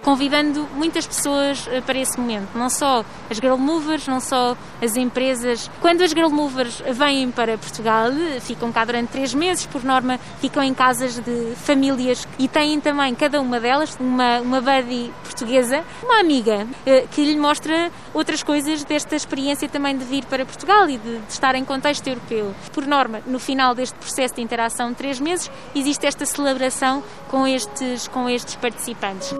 convidando 0.04 0.68
muitas 0.76 1.08
pessoas 1.08 1.68
eh, 1.72 1.82
para 1.82 1.98
esse 1.98 2.20
momento, 2.20 2.50
não 2.56 2.70
só 2.70 3.04
as 3.30 3.38
Girl 3.38 3.56
Movers, 3.56 4.08
não 4.08 4.20
só 4.20 4.56
as 4.82 4.96
empresas. 4.96 5.70
Quando 5.82 6.02
as 6.02 6.12
Girl 6.12 6.30
Movers 6.30 6.84
vêm 6.92 7.32
para 7.32 7.58
Portugal, 7.58 8.12
ficam 8.42 8.72
cá 8.72 8.86
durante 8.86 9.10
três 9.10 9.34
meses, 9.34 9.66
por 9.66 9.84
norma 9.84 10.20
ficam 10.40 10.62
em 10.62 10.74
casas 10.74 11.20
de 11.20 11.56
famílias 11.56 12.28
e 12.38 12.48
têm 12.48 12.80
também, 12.80 13.16
cada 13.16 13.42
uma 13.42 13.60
delas, 13.60 13.98
uma, 14.00 14.42
uma 14.42 14.62
buddy 14.62 15.12
portuguesa, 15.24 15.84
uma 16.04 16.20
amiga, 16.20 16.68
eh, 16.86 17.06
que 17.10 17.24
lhe 17.24 17.38
mostra 17.38 17.92
outras 18.14 18.44
coisas 18.44 18.84
desta 18.84 19.16
experiência 19.16 19.70
também 19.70 19.98
de 19.98 20.04
vir 20.04 20.26
para 20.26 20.46
Portugal 20.46 20.90
e 20.90 20.98
de, 20.98 21.20
de 21.20 21.32
estar 21.32 21.56
em 21.56 21.64
contexto 21.64 22.06
europeu. 22.08 22.54
Por 22.74 22.86
norma, 22.86 23.22
no 23.26 23.40
final 23.40 23.74
deste 23.74 23.96
processo 23.96 24.36
de 24.36 24.42
interação 24.42 24.90
de 24.90 24.96
três 24.96 25.20
meses, 25.20 25.50
existe 25.74 26.06
esta 26.06 26.26
celebração 26.26 27.04
com 27.30 27.48
estes, 27.48 28.08
com 28.10 28.30
estes 28.30 28.56
participantes. 28.56 29.34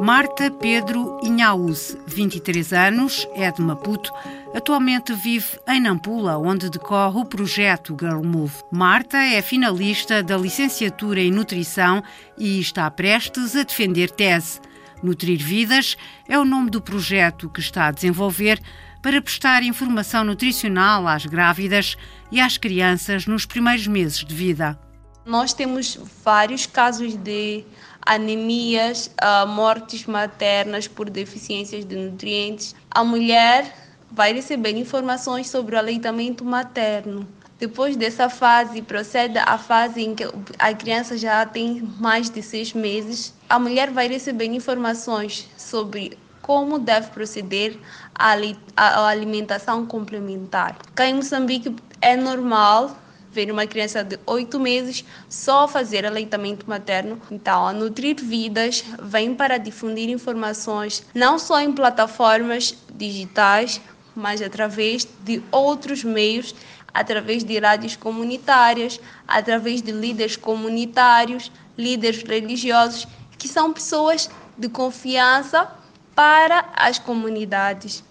Marta 0.00 0.50
Pedro 0.50 1.20
Inhaúze, 1.22 1.96
23 2.06 2.72
anos, 2.72 3.28
é 3.34 3.50
de 3.50 3.62
Maputo. 3.62 4.12
Atualmente 4.54 5.14
vive 5.14 5.58
em 5.68 5.80
Nampula, 5.80 6.36
onde 6.36 6.68
decorre 6.68 7.20
o 7.20 7.24
projeto 7.24 7.96
Girl 7.98 8.22
Move. 8.22 8.52
Marta 8.72 9.18
é 9.18 9.40
finalista 9.40 10.22
da 10.22 10.36
licenciatura 10.36 11.20
em 11.20 11.30
nutrição 11.30 12.02
e 12.36 12.60
está 12.60 12.90
prestes 12.90 13.54
a 13.54 13.62
defender 13.62 14.10
tese. 14.10 14.60
Nutrir 15.02 15.38
Vidas 15.38 15.96
é 16.28 16.38
o 16.38 16.44
nome 16.44 16.70
do 16.70 16.82
projeto 16.82 17.48
que 17.48 17.60
está 17.60 17.86
a 17.86 17.92
desenvolver 17.92 18.60
para 19.00 19.22
prestar 19.22 19.62
informação 19.62 20.24
nutricional 20.24 21.06
às 21.06 21.24
grávidas 21.24 21.96
e 22.32 22.40
às 22.40 22.58
crianças 22.58 23.26
nos 23.26 23.46
primeiros 23.46 23.86
meses 23.86 24.24
de 24.24 24.34
vida. 24.34 24.78
Nós 25.26 25.54
temos 25.54 25.98
vários 26.22 26.66
casos 26.66 27.16
de 27.16 27.64
anemias, 28.04 29.10
uh, 29.22 29.46
mortes 29.48 30.04
maternas 30.04 30.86
por 30.86 31.08
deficiências 31.08 31.84
de 31.84 31.96
nutrientes. 31.96 32.74
A 32.90 33.02
mulher 33.02 33.74
vai 34.10 34.34
receber 34.34 34.76
informações 34.76 35.48
sobre 35.48 35.74
o 35.74 35.78
aleitamento 35.78 36.44
materno. 36.44 37.26
Depois 37.58 37.96
dessa 37.96 38.28
fase, 38.28 38.82
procede 38.82 39.38
à 39.38 39.56
fase 39.56 40.02
em 40.02 40.14
que 40.14 40.24
a 40.58 40.74
criança 40.74 41.16
já 41.16 41.46
tem 41.46 41.80
mais 41.98 42.28
de 42.28 42.42
seis 42.42 42.74
meses. 42.74 43.32
A 43.48 43.58
mulher 43.58 43.90
vai 43.90 44.08
receber 44.08 44.46
informações 44.46 45.48
sobre 45.56 46.18
como 46.42 46.78
deve 46.78 47.08
proceder 47.08 47.78
à 48.14 49.06
alimentação 49.06 49.86
complementar. 49.86 50.76
Cá 50.94 51.06
em 51.06 51.14
Moçambique 51.14 51.74
é 52.02 52.14
normal 52.14 52.94
ver 53.34 53.50
uma 53.50 53.66
criança 53.66 54.04
de 54.04 54.18
8 54.24 54.60
meses 54.60 55.04
só 55.28 55.66
fazer 55.66 56.06
aleitamento 56.06 56.68
materno. 56.68 57.20
Então, 57.30 57.66
a 57.66 57.72
Nutrir 57.72 58.16
Vidas 58.22 58.84
vem 59.02 59.34
para 59.34 59.58
difundir 59.58 60.08
informações 60.08 61.04
não 61.12 61.38
só 61.38 61.60
em 61.60 61.72
plataformas 61.72 62.76
digitais, 62.94 63.80
mas 64.14 64.40
através 64.40 65.06
de 65.24 65.42
outros 65.50 66.04
meios, 66.04 66.54
através 66.92 67.42
de 67.42 67.58
rádios 67.58 67.96
comunitárias, 67.96 69.00
através 69.26 69.82
de 69.82 69.90
líderes 69.90 70.36
comunitários, 70.36 71.50
líderes 71.76 72.22
religiosos, 72.22 73.08
que 73.36 73.48
são 73.48 73.72
pessoas 73.72 74.30
de 74.56 74.68
confiança 74.68 75.68
para 76.14 76.66
as 76.76 77.00
comunidades. 77.00 78.04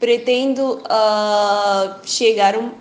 Pretendo 0.00 0.78
uh, 0.78 2.04
chegar 2.04 2.56
um, 2.56 2.72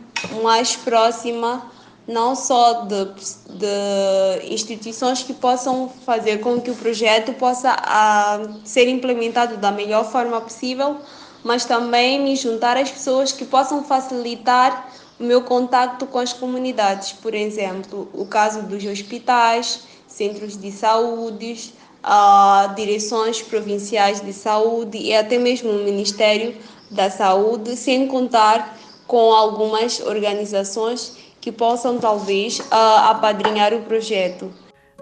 mais 0.41 0.75
próxima 0.75 1.71
não 2.07 2.36
só 2.36 2.86
de, 2.86 3.05
de, 3.05 4.53
instituições 4.53 5.24
que 5.24 5.33
possam 5.33 5.89
fazer 6.05 6.39
com 6.39 6.60
que 6.60 6.69
o 6.69 6.75
projeto 6.75 7.33
possa 7.33 7.74
uh, 7.74 8.60
ser 8.65 8.89
implementado 8.89 9.57
da 9.57 9.72
melhor 9.72 10.12
forma 10.12 10.39
possível, 10.41 10.98
mas 11.43 11.65
também 11.65 12.22
me 12.22 12.36
juntar 12.36 12.77
às 12.77 12.91
pessoas 12.91 13.31
que 13.31 13.45
possam 13.45 13.83
facilitar 13.83 14.89
o 15.19 15.24
meu 15.24 15.43
contato 15.43 16.05
com 16.05 16.19
as 16.19 16.33
comunidades. 16.33 17.13
Por 17.13 17.33
exemplo, 17.33 18.10
o 18.13 18.25
caso 18.25 18.63
dos 18.63 18.83
hospitais, 18.83 19.83
centros 20.07 20.57
de 20.57 20.72
saúde, 20.72 21.74
uh, 22.03 22.75
direções 22.75 23.41
provinciais 23.41 24.19
de 24.19 24.33
saúde 24.33 24.98
e 24.98 25.15
até 25.15 25.38
mesmo 25.38 25.72
o 25.72 25.83
Ministério 25.83 26.55
da 26.91 27.10
Saúde, 27.10 27.77
sem 27.77 28.07
contar 28.07 28.77
com 29.07 29.31
algumas 29.31 30.00
organizações 30.01 31.22
que 31.43 31.51
possam 31.51 32.00
talvez 32.00 32.59
uh, 32.59 33.00
apadrinhar 33.09 33.73
o 33.73 33.81
projeto. 33.81 34.50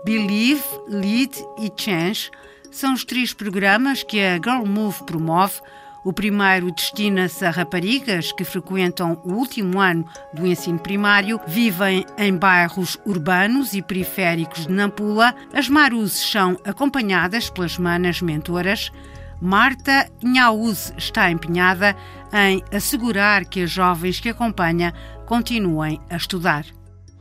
Believe, 0.04 0.64
Lead 0.88 1.32
e 1.60 1.72
Change 1.78 2.32
são 2.72 2.96
os 2.96 3.06
três 3.06 3.32
programas 3.32 4.02
que 4.02 4.20
a 4.20 4.38
Girl 4.38 4.66
Move 4.66 5.04
promove. 5.04 5.62
O 6.04 6.12
primeiro 6.12 6.72
destina-se 6.72 7.46
a 7.46 7.52
raparigas 7.52 8.32
que 8.32 8.44
frequentam 8.44 9.22
o 9.24 9.34
último 9.34 9.80
ano 9.80 10.04
do 10.34 10.48
ensino 10.48 10.80
primário, 10.80 11.40
vivem 11.46 12.08
em 12.18 12.36
bairros 12.36 12.98
urbanos 13.06 13.76
e 13.76 13.84
periféricos 13.84 14.66
de 14.66 14.74
Nampula. 14.74 15.36
As 15.54 15.70
maruzes 15.70 16.28
são 16.32 16.58
acompanhadas 16.66 17.52
pelas 17.52 17.78
manas 17.78 18.20
mentoras. 18.20 18.92
Marta 19.40 20.10
Nhaúze 20.24 20.92
está 20.98 21.30
empenhada 21.30 21.96
em 22.34 22.64
assegurar 22.76 23.46
que 23.46 23.62
as 23.62 23.70
jovens 23.70 24.20
que 24.20 24.30
acompanha 24.30 24.92
continuem 25.32 25.98
a 26.10 26.18
estudar. 26.18 26.66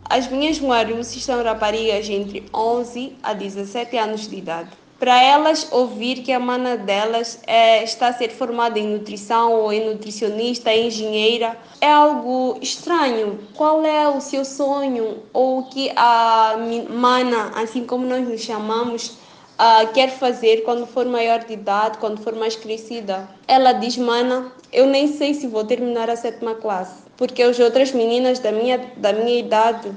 As 0.04 0.26
minhas 0.26 0.58
maruces 0.58 1.22
são 1.22 1.44
raparigas 1.44 2.08
entre 2.10 2.44
11 2.52 3.16
a 3.22 3.32
17 3.32 3.96
anos 3.96 4.28
de 4.28 4.34
idade. 4.34 4.70
Para 4.98 5.22
elas 5.22 5.68
ouvir 5.70 6.16
que 6.24 6.32
a 6.32 6.40
mana 6.40 6.76
delas 6.76 7.38
é, 7.46 7.84
está 7.84 8.08
a 8.08 8.12
ser 8.12 8.30
formada 8.30 8.80
em 8.80 8.94
nutrição 8.94 9.52
ou 9.52 9.72
em 9.72 9.88
nutricionista, 9.88 10.74
engenheira, 10.74 11.56
é 11.80 11.88
algo 11.88 12.58
estranho. 12.60 13.38
Qual 13.54 13.84
é 13.86 14.08
o 14.08 14.20
seu 14.20 14.44
sonho 14.44 15.22
ou 15.32 15.60
o 15.60 15.68
que 15.68 15.92
a 15.94 16.56
mana, 16.90 17.52
assim 17.54 17.84
como 17.84 18.04
nós 18.04 18.28
nos 18.28 18.40
chamamos, 18.40 19.10
uh, 19.54 19.86
quer 19.94 20.10
fazer 20.10 20.64
quando 20.64 20.84
for 20.84 21.06
maior 21.06 21.44
de 21.44 21.52
idade, 21.52 21.98
quando 21.98 22.20
for 22.20 22.34
mais 22.34 22.56
crescida? 22.56 23.28
Ela 23.46 23.72
diz, 23.74 23.96
mana, 23.96 24.50
eu 24.72 24.88
nem 24.88 25.06
sei 25.06 25.32
se 25.32 25.46
vou 25.46 25.64
terminar 25.64 26.10
a 26.10 26.16
sétima 26.16 26.56
classe 26.56 27.08
porque 27.20 27.42
as 27.42 27.60
outras 27.60 27.92
meninas 27.92 28.38
da 28.38 28.50
minha, 28.50 28.78
da 28.96 29.12
minha 29.12 29.38
idade 29.38 29.92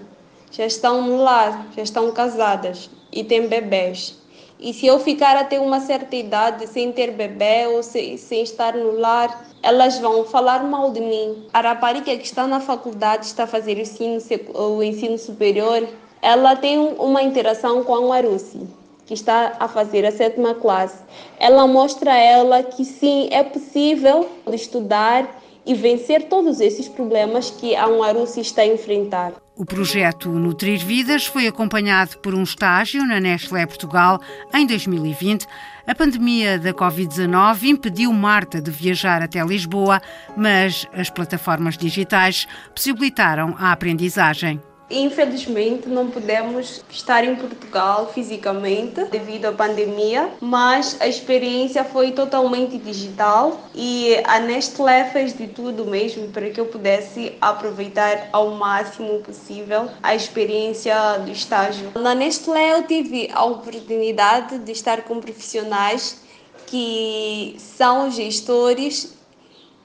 já 0.51 0.65
estão 0.65 1.01
no 1.03 1.15
lar, 1.15 1.67
já 1.73 1.81
estão 1.81 2.11
casadas 2.11 2.89
e 3.13 3.23
têm 3.23 3.47
bebês. 3.47 4.21
E 4.59 4.73
se 4.73 4.87
eu 4.87 4.99
ficar 4.99 5.37
até 5.37 5.57
uma 5.57 5.79
certa 5.79 6.17
idade 6.17 6.67
sem 6.67 6.91
ter 6.91 7.11
bebê 7.11 7.65
ou 7.67 7.81
sem, 7.81 8.17
sem 8.17 8.43
estar 8.43 8.75
no 8.75 8.99
lar, 8.99 9.47
elas 9.61 9.97
vão 9.99 10.25
falar 10.25 10.65
mal 10.65 10.91
de 10.91 10.99
mim. 10.99 11.47
A 11.53 11.61
rapariga 11.61 12.17
que 12.17 12.25
está 12.25 12.45
na 12.45 12.59
faculdade, 12.59 13.25
está 13.25 13.45
a 13.45 13.47
fazer 13.47 13.77
o 13.77 13.79
ensino, 13.79 14.17
o 14.53 14.83
ensino 14.83 15.17
superior, 15.17 15.87
ela 16.21 16.57
tem 16.57 16.77
uma 16.77 17.23
interação 17.23 17.85
com 17.85 17.95
a 17.95 18.01
Marusi, 18.01 18.67
que 19.05 19.13
está 19.13 19.53
a 19.61 19.69
fazer 19.69 20.05
a 20.05 20.11
sétima 20.11 20.55
classe. 20.55 21.01
Ela 21.39 21.65
mostra 21.67 22.11
a 22.11 22.17
ela 22.17 22.63
que 22.63 22.83
sim, 22.83 23.29
é 23.31 23.43
possível 23.43 24.29
estudar 24.51 25.41
e 25.65 25.73
vencer 25.73 26.23
todos 26.23 26.59
esses 26.59 26.87
problemas 26.87 27.49
que 27.49 27.75
a 27.75 27.87
Marusi 27.87 28.41
está 28.41 28.61
a 28.61 28.67
enfrentar. 28.67 29.33
O 29.55 29.65
projeto 29.65 30.29
Nutrir 30.29 30.79
Vidas 30.83 31.27
foi 31.27 31.47
acompanhado 31.47 32.17
por 32.17 32.33
um 32.33 32.41
estágio 32.41 33.05
na 33.05 33.19
Nestlé 33.19 33.65
Portugal 33.67 34.19
em 34.51 34.65
2020. 34.65 35.45
A 35.85 35.93
pandemia 35.93 36.57
da 36.57 36.73
Covid-19 36.73 37.63
impediu 37.63 38.11
Marta 38.11 38.59
de 38.59 38.71
viajar 38.71 39.21
até 39.21 39.43
Lisboa, 39.43 40.01
mas 40.35 40.87
as 40.91 41.09
plataformas 41.09 41.77
digitais 41.77 42.47
possibilitaram 42.73 43.55
a 43.59 43.71
aprendizagem. 43.71 44.59
Infelizmente, 44.93 45.89
não 45.89 46.07
pudemos 46.07 46.83
estar 46.87 47.23
em 47.23 47.35
Portugal 47.35 48.11
fisicamente 48.13 49.03
devido 49.05 49.45
à 49.45 49.51
pandemia, 49.51 50.29
mas 50.39 50.97
a 51.01 51.07
experiência 51.07 51.83
foi 51.83 52.11
totalmente 52.11 52.77
digital 52.77 53.59
e 53.73 54.15
a 54.23 54.39
Nestlé 54.39 55.05
fez 55.05 55.35
de 55.35 55.47
tudo 55.47 55.83
mesmo 55.85 56.27
para 56.27 56.47
que 56.51 56.59
eu 56.59 56.67
pudesse 56.67 57.33
aproveitar 57.41 58.29
ao 58.31 58.51
máximo 58.51 59.19
possível 59.21 59.89
a 60.03 60.13
experiência 60.13 61.17
do 61.17 61.31
estágio. 61.31 61.91
Na 61.95 62.13
Nestlé, 62.13 62.73
eu 62.73 62.83
tive 62.83 63.31
a 63.33 63.43
oportunidade 63.45 64.59
de 64.59 64.71
estar 64.71 65.01
com 65.01 65.19
profissionais 65.19 66.21
que 66.67 67.55
são 67.57 68.11
gestores 68.11 69.15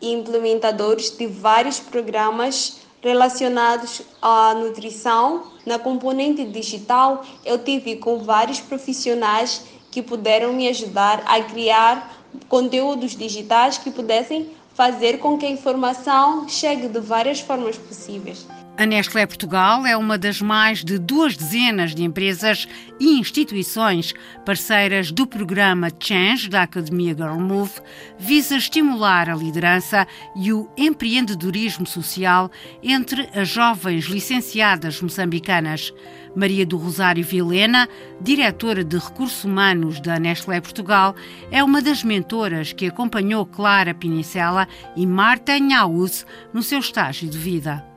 e 0.00 0.12
implementadores 0.12 1.10
de 1.16 1.26
vários 1.26 1.80
programas 1.80 2.77
relacionados 3.00 4.02
à 4.20 4.54
nutrição. 4.54 5.52
Na 5.64 5.78
componente 5.78 6.44
digital, 6.44 7.24
eu 7.44 7.58
tive 7.58 7.96
com 7.96 8.18
vários 8.18 8.60
profissionais 8.60 9.64
que 9.90 10.02
puderam 10.02 10.52
me 10.52 10.68
ajudar 10.68 11.22
a 11.26 11.42
criar 11.42 12.18
conteúdos 12.48 13.16
digitais 13.16 13.78
que 13.78 13.90
pudessem 13.90 14.50
fazer 14.78 15.18
com 15.18 15.36
que 15.36 15.44
a 15.44 15.50
informação 15.50 16.48
chegue 16.48 16.86
de 16.86 17.00
várias 17.00 17.40
formas 17.40 17.76
possíveis. 17.76 18.46
A 18.76 18.86
Nestlé 18.86 19.26
Portugal 19.26 19.84
é 19.84 19.96
uma 19.96 20.16
das 20.16 20.40
mais 20.40 20.84
de 20.84 21.00
duas 21.00 21.36
dezenas 21.36 21.96
de 21.96 22.04
empresas 22.04 22.68
e 23.00 23.18
instituições 23.18 24.14
parceiras 24.46 25.10
do 25.10 25.26
programa 25.26 25.90
Change 25.98 26.48
da 26.48 26.62
Academia 26.62 27.12
Girl 27.12 27.40
Move, 27.40 27.72
visa 28.20 28.54
estimular 28.54 29.28
a 29.28 29.34
liderança 29.34 30.06
e 30.36 30.52
o 30.52 30.70
empreendedorismo 30.76 31.84
social 31.84 32.48
entre 32.80 33.28
as 33.34 33.48
jovens 33.48 34.04
licenciadas 34.04 35.02
moçambicanas. 35.02 35.92
Maria 36.34 36.66
do 36.66 36.76
Rosário 36.76 37.24
Vilena, 37.24 37.88
diretora 38.20 38.84
de 38.84 38.98
Recursos 38.98 39.44
Humanos 39.44 40.00
da 40.00 40.18
Nestlé 40.18 40.60
Portugal, 40.60 41.14
é 41.50 41.62
uma 41.64 41.80
das 41.80 42.04
mentoras 42.04 42.72
que 42.72 42.86
acompanhou 42.86 43.46
Clara 43.46 43.94
Pinicela 43.94 44.68
e 44.94 45.06
Marta 45.06 45.58
Nhaúz 45.58 46.26
no 46.52 46.62
seu 46.62 46.80
estágio 46.80 47.28
de 47.28 47.38
vida. 47.38 47.87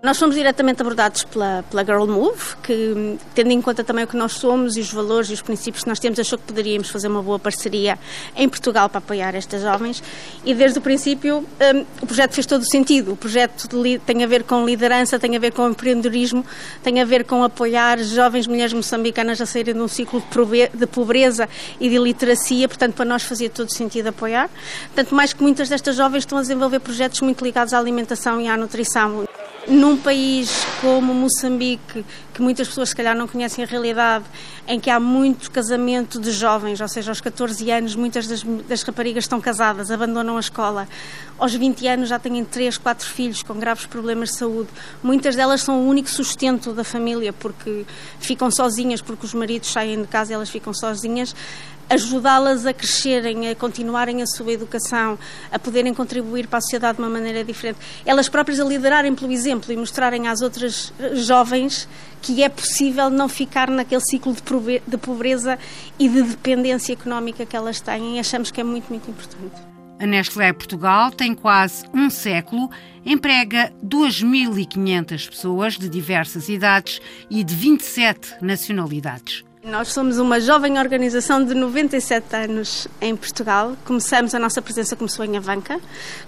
Nós 0.00 0.16
fomos 0.16 0.36
diretamente 0.36 0.80
abordados 0.80 1.24
pela, 1.24 1.64
pela 1.68 1.84
Girl 1.84 2.06
Move, 2.06 2.54
que, 2.62 3.18
tendo 3.34 3.50
em 3.50 3.60
conta 3.60 3.82
também 3.82 4.04
o 4.04 4.06
que 4.06 4.16
nós 4.16 4.34
somos 4.34 4.76
e 4.76 4.80
os 4.80 4.92
valores 4.92 5.28
e 5.28 5.32
os 5.32 5.42
princípios 5.42 5.82
que 5.82 5.88
nós 5.88 5.98
temos, 5.98 6.20
achou 6.20 6.38
que 6.38 6.44
poderíamos 6.44 6.88
fazer 6.88 7.08
uma 7.08 7.20
boa 7.20 7.36
parceria 7.36 7.98
em 8.36 8.48
Portugal 8.48 8.88
para 8.88 8.98
apoiar 8.98 9.34
estas 9.34 9.60
jovens. 9.60 10.00
E 10.44 10.54
desde 10.54 10.78
o 10.78 10.82
princípio 10.82 11.38
um, 11.38 11.84
o 12.00 12.06
projeto 12.06 12.32
fez 12.32 12.46
todo 12.46 12.62
o 12.62 12.64
sentido. 12.64 13.14
O 13.14 13.16
projeto 13.16 13.66
tem 14.06 14.22
a 14.22 14.26
ver 14.28 14.44
com 14.44 14.64
liderança, 14.64 15.18
tem 15.18 15.34
a 15.34 15.40
ver 15.40 15.50
com 15.50 15.68
empreendedorismo, 15.68 16.46
tem 16.80 17.00
a 17.00 17.04
ver 17.04 17.24
com 17.24 17.42
apoiar 17.42 17.98
jovens 17.98 18.46
mulheres 18.46 18.72
moçambicanas 18.72 19.40
a 19.40 19.46
saírem 19.46 19.74
de 19.74 19.80
um 19.80 19.88
ciclo 19.88 20.22
de 20.74 20.86
pobreza 20.86 21.48
e 21.80 21.88
de 21.88 21.96
iliteracia. 21.96 22.68
Portanto, 22.68 22.94
para 22.94 23.04
nós 23.04 23.24
fazia 23.24 23.50
todo 23.50 23.74
sentido 23.74 24.06
apoiar. 24.06 24.48
Tanto 24.94 25.12
mais 25.12 25.32
que 25.32 25.42
muitas 25.42 25.68
destas 25.68 25.96
jovens 25.96 26.20
estão 26.20 26.38
a 26.38 26.40
desenvolver 26.40 26.78
projetos 26.78 27.20
muito 27.20 27.44
ligados 27.44 27.74
à 27.74 27.78
alimentação 27.80 28.40
e 28.40 28.46
à 28.46 28.56
nutrição 28.56 29.26
num 29.66 29.96
país 29.96 30.64
como 30.80 31.12
Moçambique, 31.12 32.04
que 32.32 32.40
muitas 32.40 32.68
pessoas 32.68 32.90
se 32.90 32.96
calhar 32.96 33.16
não 33.16 33.26
conhecem 33.26 33.64
a 33.64 33.66
realidade, 33.66 34.24
em 34.66 34.78
que 34.78 34.88
há 34.88 35.00
muito 35.00 35.50
casamento 35.50 36.20
de 36.20 36.30
jovens, 36.30 36.80
ou 36.80 36.88
seja, 36.88 37.10
aos 37.10 37.20
14 37.20 37.70
anos 37.70 37.96
muitas 37.96 38.26
das, 38.26 38.42
das 38.42 38.82
raparigas 38.82 39.24
estão 39.24 39.40
casadas, 39.40 39.90
abandonam 39.90 40.36
a 40.36 40.40
escola, 40.40 40.88
aos 41.38 41.54
20 41.54 41.86
anos 41.88 42.08
já 42.08 42.18
têm 42.18 42.44
3, 42.44 42.78
4 42.78 43.06
filhos 43.06 43.42
com 43.42 43.54
graves 43.54 43.86
problemas 43.86 44.30
de 44.30 44.36
saúde. 44.36 44.68
Muitas 45.02 45.34
delas 45.34 45.62
são 45.62 45.80
o 45.80 45.88
único 45.88 46.08
sustento 46.08 46.72
da 46.72 46.84
família, 46.84 47.32
porque 47.32 47.84
ficam 48.20 48.50
sozinhas, 48.50 49.02
porque 49.02 49.26
os 49.26 49.34
maridos 49.34 49.70
saem 49.70 50.02
de 50.02 50.08
casa 50.08 50.32
e 50.32 50.34
elas 50.34 50.50
ficam 50.50 50.72
sozinhas 50.72 51.34
ajudá-las 51.88 52.66
a 52.66 52.72
crescerem, 52.72 53.48
a 53.48 53.54
continuarem 53.54 54.22
a 54.22 54.26
sua 54.26 54.52
educação, 54.52 55.18
a 55.50 55.58
poderem 55.58 55.94
contribuir 55.94 56.46
para 56.46 56.58
a 56.58 56.60
sociedade 56.60 56.96
de 56.96 57.02
uma 57.02 57.10
maneira 57.10 57.44
diferente. 57.44 57.78
Elas 58.04 58.28
próprias 58.28 58.60
a 58.60 58.64
liderarem 58.64 59.14
pelo 59.14 59.32
exemplo 59.32 59.72
e 59.72 59.76
mostrarem 59.76 60.28
às 60.28 60.40
outras 60.40 60.92
jovens 61.14 61.88
que 62.20 62.42
é 62.42 62.48
possível 62.48 63.08
não 63.10 63.28
ficar 63.28 63.70
naquele 63.70 64.00
ciclo 64.00 64.34
de 64.86 64.98
pobreza 64.98 65.58
e 65.98 66.08
de 66.08 66.22
dependência 66.22 66.92
económica 66.92 67.46
que 67.46 67.56
elas 67.56 67.80
têm. 67.80 68.16
E 68.16 68.18
achamos 68.18 68.50
que 68.50 68.60
é 68.60 68.64
muito, 68.64 68.88
muito 68.88 69.08
importante. 69.10 69.54
A 70.00 70.06
Nestlé 70.06 70.52
Portugal 70.52 71.10
tem 71.10 71.34
quase 71.34 71.84
um 71.92 72.08
século, 72.08 72.70
emprega 73.04 73.72
2.500 73.84 75.28
pessoas 75.28 75.76
de 75.76 75.88
diversas 75.88 76.48
idades 76.48 77.00
e 77.28 77.42
de 77.42 77.52
27 77.52 78.36
nacionalidades. 78.40 79.47
Nós 79.68 79.88
somos 79.88 80.16
uma 80.18 80.40
jovem 80.40 80.78
organização 80.78 81.44
de 81.44 81.52
97 81.52 82.34
anos 82.34 82.88
em 83.02 83.14
Portugal. 83.14 83.76
Começamos, 83.84 84.34
a 84.34 84.38
nossa 84.38 84.62
presença 84.62 84.96
começou 84.96 85.26
em 85.26 85.36
Avanca, 85.36 85.78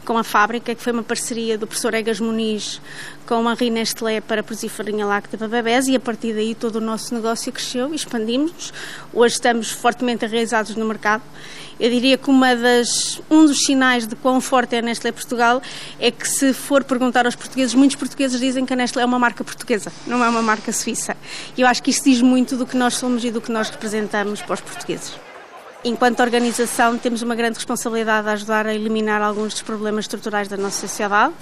com 0.04 0.18
a 0.18 0.22
fábrica, 0.22 0.74
que 0.74 0.82
foi 0.82 0.92
uma 0.92 1.02
parceria 1.02 1.56
do 1.56 1.66
professor 1.66 1.94
Egas 1.94 2.20
Muniz 2.20 2.82
com 3.26 3.48
a 3.48 3.54
Ri 3.54 3.70
Nestlé 3.70 4.20
para 4.20 4.42
produzir 4.42 4.68
farinha 4.68 5.06
láctea 5.06 5.38
para 5.38 5.48
bebés 5.48 5.88
e 5.88 5.96
a 5.96 6.00
partir 6.00 6.34
daí 6.34 6.54
todo 6.54 6.76
o 6.76 6.80
nosso 6.82 7.14
negócio 7.14 7.50
cresceu 7.50 7.94
expandimos. 7.94 8.74
Hoje 9.10 9.36
estamos 9.36 9.70
fortemente 9.70 10.26
enraizados 10.26 10.76
no 10.76 10.84
mercado 10.84 11.22
eu 11.80 11.90
diria 11.90 12.18
que 12.18 12.28
uma 12.28 12.54
das, 12.54 13.20
um 13.30 13.46
dos 13.46 13.64
sinais 13.64 14.06
de 14.06 14.14
quão 14.14 14.40
forte 14.40 14.76
é 14.76 14.80
a 14.80 14.82
Nestlé 14.82 15.10
Portugal 15.10 15.62
é 15.98 16.10
que 16.10 16.28
se 16.28 16.52
for 16.52 16.84
perguntar 16.84 17.24
aos 17.24 17.34
portugueses, 17.34 17.74
muitos 17.74 17.96
portugueses 17.96 18.38
dizem 18.38 18.66
que 18.66 18.72
a 18.72 18.76
Nestlé 18.76 19.02
é 19.02 19.06
uma 19.06 19.18
marca 19.18 19.42
portuguesa, 19.42 19.90
não 20.06 20.22
é 20.22 20.28
uma 20.28 20.42
marca 20.42 20.70
suíça. 20.72 21.16
E 21.56 21.62
eu 21.62 21.66
acho 21.66 21.82
que 21.82 21.90
isso 21.90 22.04
diz 22.04 22.20
muito 22.20 22.54
do 22.56 22.66
que 22.66 22.76
nós 22.76 22.94
somos 22.94 23.24
e 23.24 23.30
do 23.30 23.40
que 23.40 23.50
nós 23.50 23.70
representamos 23.70 24.42
para 24.42 24.54
os 24.54 24.60
portugueses. 24.60 25.29
Enquanto 25.82 26.20
organização, 26.20 26.98
temos 26.98 27.22
uma 27.22 27.34
grande 27.34 27.56
responsabilidade 27.56 28.28
a 28.28 28.32
ajudar 28.32 28.66
a 28.66 28.74
eliminar 28.74 29.22
alguns 29.22 29.54
dos 29.54 29.62
problemas 29.62 30.04
estruturais 30.04 30.46
da 30.46 30.56
nossa 30.56 30.86
sociedade, 30.86 31.32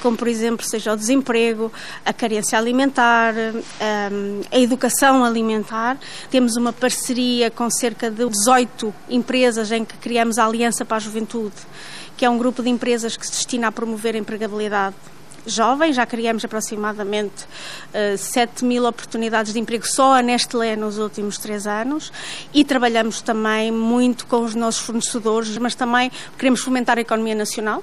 como, 0.00 0.16
por 0.16 0.28
exemplo, 0.28 0.64
seja 0.64 0.92
o 0.92 0.96
desemprego, 0.96 1.72
a 2.04 2.12
carência 2.12 2.56
alimentar, 2.56 3.34
hum, 3.34 4.40
a 4.52 4.58
educação 4.58 5.24
alimentar. 5.24 5.98
Temos 6.30 6.56
uma 6.56 6.72
parceria 6.72 7.50
com 7.50 7.68
cerca 7.68 8.08
de 8.08 8.24
18 8.24 8.94
empresas 9.08 9.72
em 9.72 9.84
que 9.84 9.96
criamos 9.96 10.38
a 10.38 10.46
Aliança 10.46 10.84
para 10.84 10.98
a 10.98 11.00
Juventude, 11.00 11.56
que 12.16 12.24
é 12.24 12.30
um 12.30 12.38
grupo 12.38 12.62
de 12.62 12.70
empresas 12.70 13.16
que 13.16 13.26
se 13.26 13.32
destina 13.32 13.66
a 13.66 13.72
promover 13.72 14.14
a 14.14 14.18
empregabilidade 14.18 14.94
jovens, 15.46 15.96
já 15.96 16.06
criamos 16.06 16.44
aproximadamente 16.44 17.44
uh, 17.44 18.14
eh, 18.14 18.16
7 18.16 18.64
mil 18.64 18.84
oportunidades 18.86 19.52
de 19.52 19.58
emprego 19.58 19.86
só 19.86 20.14
a 20.14 20.22
Nestlé 20.22 20.76
nos 20.76 20.98
últimos 20.98 21.38
três 21.38 21.66
anos. 21.66 22.12
E 22.52 22.64
trabalhamos 22.64 23.20
também 23.20 23.70
muito 23.72 24.26
com 24.26 24.44
os 24.44 24.54
nossos 24.54 24.80
fornecedores, 24.80 25.56
mas 25.58 25.74
também 25.74 26.10
queremos 26.36 26.60
fomentar 26.60 26.98
a 26.98 27.00
economia 27.00 27.34
nacional. 27.34 27.82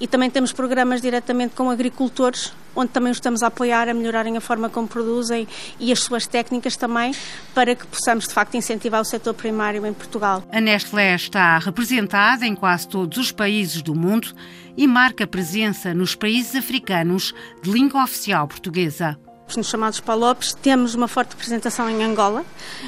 E 0.00 0.06
também 0.06 0.30
temos 0.30 0.52
programas 0.52 1.00
diretamente 1.00 1.54
com 1.54 1.70
agricultores 1.70 2.52
onde 2.76 2.90
também 2.90 3.10
os 3.10 3.16
estamos 3.16 3.42
a 3.42 3.46
apoiar 3.46 3.88
a 3.88 3.94
melhorarem 3.94 4.36
a 4.36 4.40
forma 4.40 4.68
como 4.68 4.86
produzem 4.86 5.48
e 5.80 5.90
as 5.90 6.00
suas 6.00 6.26
técnicas 6.26 6.76
também, 6.76 7.14
para 7.54 7.74
que 7.74 7.86
possamos 7.86 8.28
de 8.28 8.34
facto 8.34 8.54
incentivar 8.54 9.00
o 9.00 9.04
setor 9.04 9.32
primário 9.32 9.84
em 9.86 9.94
Portugal. 9.94 10.44
A 10.52 10.60
Nestlé 10.60 11.14
está 11.14 11.58
representada 11.58 12.44
em 12.44 12.54
quase 12.54 12.86
todos 12.86 13.16
os 13.16 13.32
países 13.32 13.80
do 13.80 13.94
mundo 13.94 14.34
e 14.76 14.86
marca 14.86 15.26
presença 15.26 15.94
nos 15.94 16.14
países 16.14 16.54
africanos 16.54 17.34
de 17.62 17.70
língua 17.70 18.04
oficial 18.04 18.46
portuguesa. 18.46 19.18
nos 19.56 19.68
chamados 19.68 20.00
PALOPs, 20.00 20.54
temos 20.54 20.94
uma 20.94 21.08
forte 21.08 21.30
representação 21.30 21.88
em 21.88 22.02
Angola, 22.04 22.44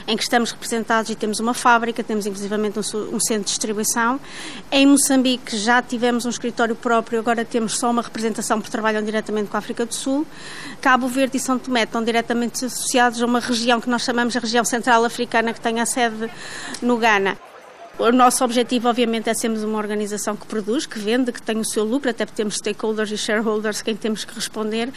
em 0.07 0.17
que 0.17 0.23
estamos 0.23 0.51
representados 0.51 1.11
e 1.11 1.15
temos 1.15 1.41
uma 1.41 1.55
fábrica, 1.55 2.03
temos 2.03 2.27
inclusivamente 2.27 2.79
um, 2.79 3.15
um, 3.15 3.21
centro 3.21 3.45
de 3.45 3.51
distribuição. 3.51 4.21
Em 4.71 4.87
Moçambique 4.87 5.57
já 5.57 5.81
tivemos 5.81 6.27
um 6.27 6.31
escritório 6.31 6.75
próprio, 6.75 7.21
agora 7.21 7.45
temos 7.45 7.79
só 7.79 7.91
uma 7.91 8.03
representação 8.03 8.59
porque 8.59 8.73
trabalham 8.73 9.03
diretamente 9.03 9.49
com 9.49 9.57
a 9.57 9.61
África 9.61 9.87
do 9.87 9.95
Sul. 9.95 10.27
Cabo 10.81 11.09
Verde 11.09 11.37
e 11.37 11.41
São 11.41 11.59
Tomé 11.59 11.85
estão 11.85 12.05
diretamente 12.05 12.65
associados 12.65 13.23
a 13.23 13.27
uma 13.27 13.41
região 13.41 13.81
que 13.81 13.89
nós 13.89 14.03
chamamos 14.03 14.37
a 14.37 14.41
região 14.41 14.65
central 14.65 15.05
africana, 15.05 15.55
que 15.55 15.61
tem 15.61 15.81
a 15.81 15.87
sede 15.87 16.29
no 16.83 16.99
Ghana. 16.99 17.39
O 17.99 18.13
nosso 18.13 18.45
objetivo, 18.45 18.89
obviamente, 18.89 19.29
é 19.29 19.35
sermos 19.35 19.65
uma 19.65 19.77
organização 19.77 20.37
que 20.37 20.47
produz, 20.47 20.87
que 20.87 21.01
vende, 21.01 21.33
que 21.33 21.43
tem 21.43 21.59
o 21.59 21.65
seu 21.65 21.83
lucro, 21.83 22.09
até 22.09 22.25
porque 22.25 22.37
temos 22.37 22.55
stakeholders 22.55 23.11
e 23.11 23.19
shareholders 23.19 23.83
quem 23.83 23.97
temos 23.97 24.25
que 24.25 24.33
responder, 24.33 24.93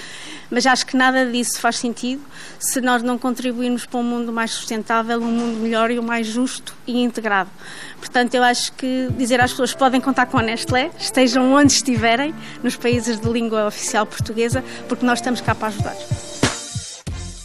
mas 0.51 0.67
acho 0.67 0.85
que 0.85 0.95
nada 0.95 1.25
disso 1.25 1.59
faz 1.59 1.77
sentido 1.77 2.21
se 2.59 2.79
nós 2.79 3.01
não 3.01 3.17
contribuirmos 3.17 3.87
para 3.87 3.99
um 3.99 4.03
mundo 4.03 4.31
mais 4.31 4.51
sustentável, 4.51 5.19
um 5.19 5.31
mundo 5.31 5.61
melhor 5.61 5.89
e 5.89 5.97
o 5.97 6.03
mais 6.03 6.27
justo 6.27 6.75
e 6.85 7.01
integrado. 7.01 7.49
Portanto, 7.97 8.35
eu 8.35 8.43
acho 8.43 8.71
que 8.73 9.07
dizer 9.17 9.41
às 9.41 9.49
pessoas 9.49 9.73
podem 9.73 9.99
contar 9.99 10.27
com 10.27 10.37
a 10.37 10.43
Nestlé, 10.43 10.91
estejam 10.99 11.51
onde 11.53 11.73
estiverem, 11.73 12.35
nos 12.61 12.75
países 12.75 13.19
de 13.19 13.27
língua 13.27 13.65
oficial 13.65 14.05
portuguesa, 14.05 14.63
porque 14.87 15.03
nós 15.03 15.17
estamos 15.17 15.41
cá 15.41 15.55
para 15.55 15.69
ajudar. 15.69 16.50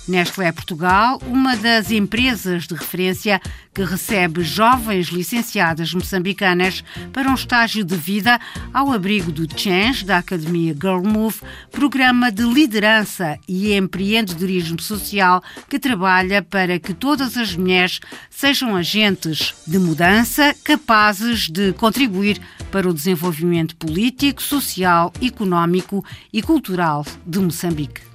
Nestlé 0.09 0.53
Portugal, 0.53 1.21
uma 1.27 1.57
das 1.57 1.90
empresas 1.90 2.66
de 2.66 2.75
referência 2.75 3.40
que 3.75 3.83
recebe 3.83 4.42
jovens 4.42 5.09
licenciadas 5.09 5.92
moçambicanas 5.92 6.83
para 7.12 7.29
um 7.29 7.35
estágio 7.35 7.85
de 7.85 7.97
vida 7.97 8.40
ao 8.73 8.92
abrigo 8.92 9.33
do 9.33 9.47
Change, 9.59 10.05
da 10.05 10.19
Academia 10.19 10.73
Girl 10.73 11.03
Move, 11.03 11.40
programa 11.71 12.31
de 12.31 12.42
liderança 12.42 13.38
e 13.49 13.75
empreendedorismo 13.75 14.81
social 14.81 15.42
que 15.69 15.79
trabalha 15.79 16.42
para 16.42 16.79
que 16.79 16.95
todas 16.95 17.37
as 17.37 17.57
mulheres 17.57 18.01
sejam 18.31 18.77
agentes 18.77 19.55
de 19.66 19.79
mudança 19.79 20.55
capazes 20.64 21.49
de 21.49 21.73
contribuir 21.73 22.40
para 22.71 22.88
o 22.88 22.95
desenvolvimento 22.95 23.77
político, 23.77 24.42
social, 24.42 25.12
económico 25.21 26.05
e 26.33 26.40
cultural 26.40 27.05
de 27.27 27.38
Moçambique. 27.38 28.06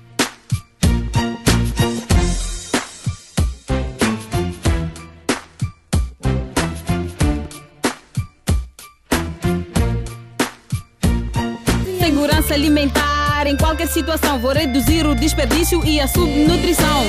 Segurança 12.51 12.53
alimentar. 12.53 13.47
Em 13.47 13.55
qualquer 13.55 13.87
situação, 13.87 14.39
vou 14.39 14.51
reduzir 14.51 15.05
o 15.05 15.15
desperdício 15.15 15.83
e 15.85 15.99
a 15.99 16.07
subnutrição. 16.07 17.03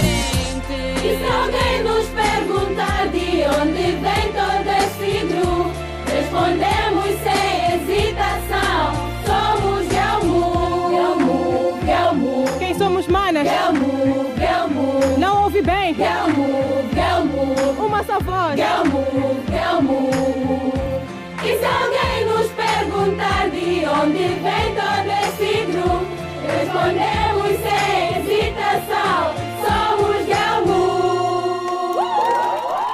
E 0.96 1.18
se 1.18 1.24
alguém 1.24 1.82
nos 1.82 2.06
perguntar 2.08 3.08
de 3.08 3.44
onde 3.60 3.81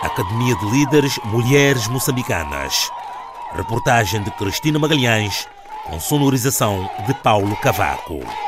Academia 0.03 0.57
de 0.57 0.67
Líderes 0.71 1.19
Mulheres 1.27 1.87
Moçambicanas. 1.87 2.91
Reportagem 3.55 4.21
de 4.23 4.31
Cristina 4.33 4.79
Magalhães, 4.79 5.49
com 5.85 6.01
sonorização 6.01 6.91
de 7.07 7.15
Paulo 7.15 7.55
Cavaco. 7.57 8.48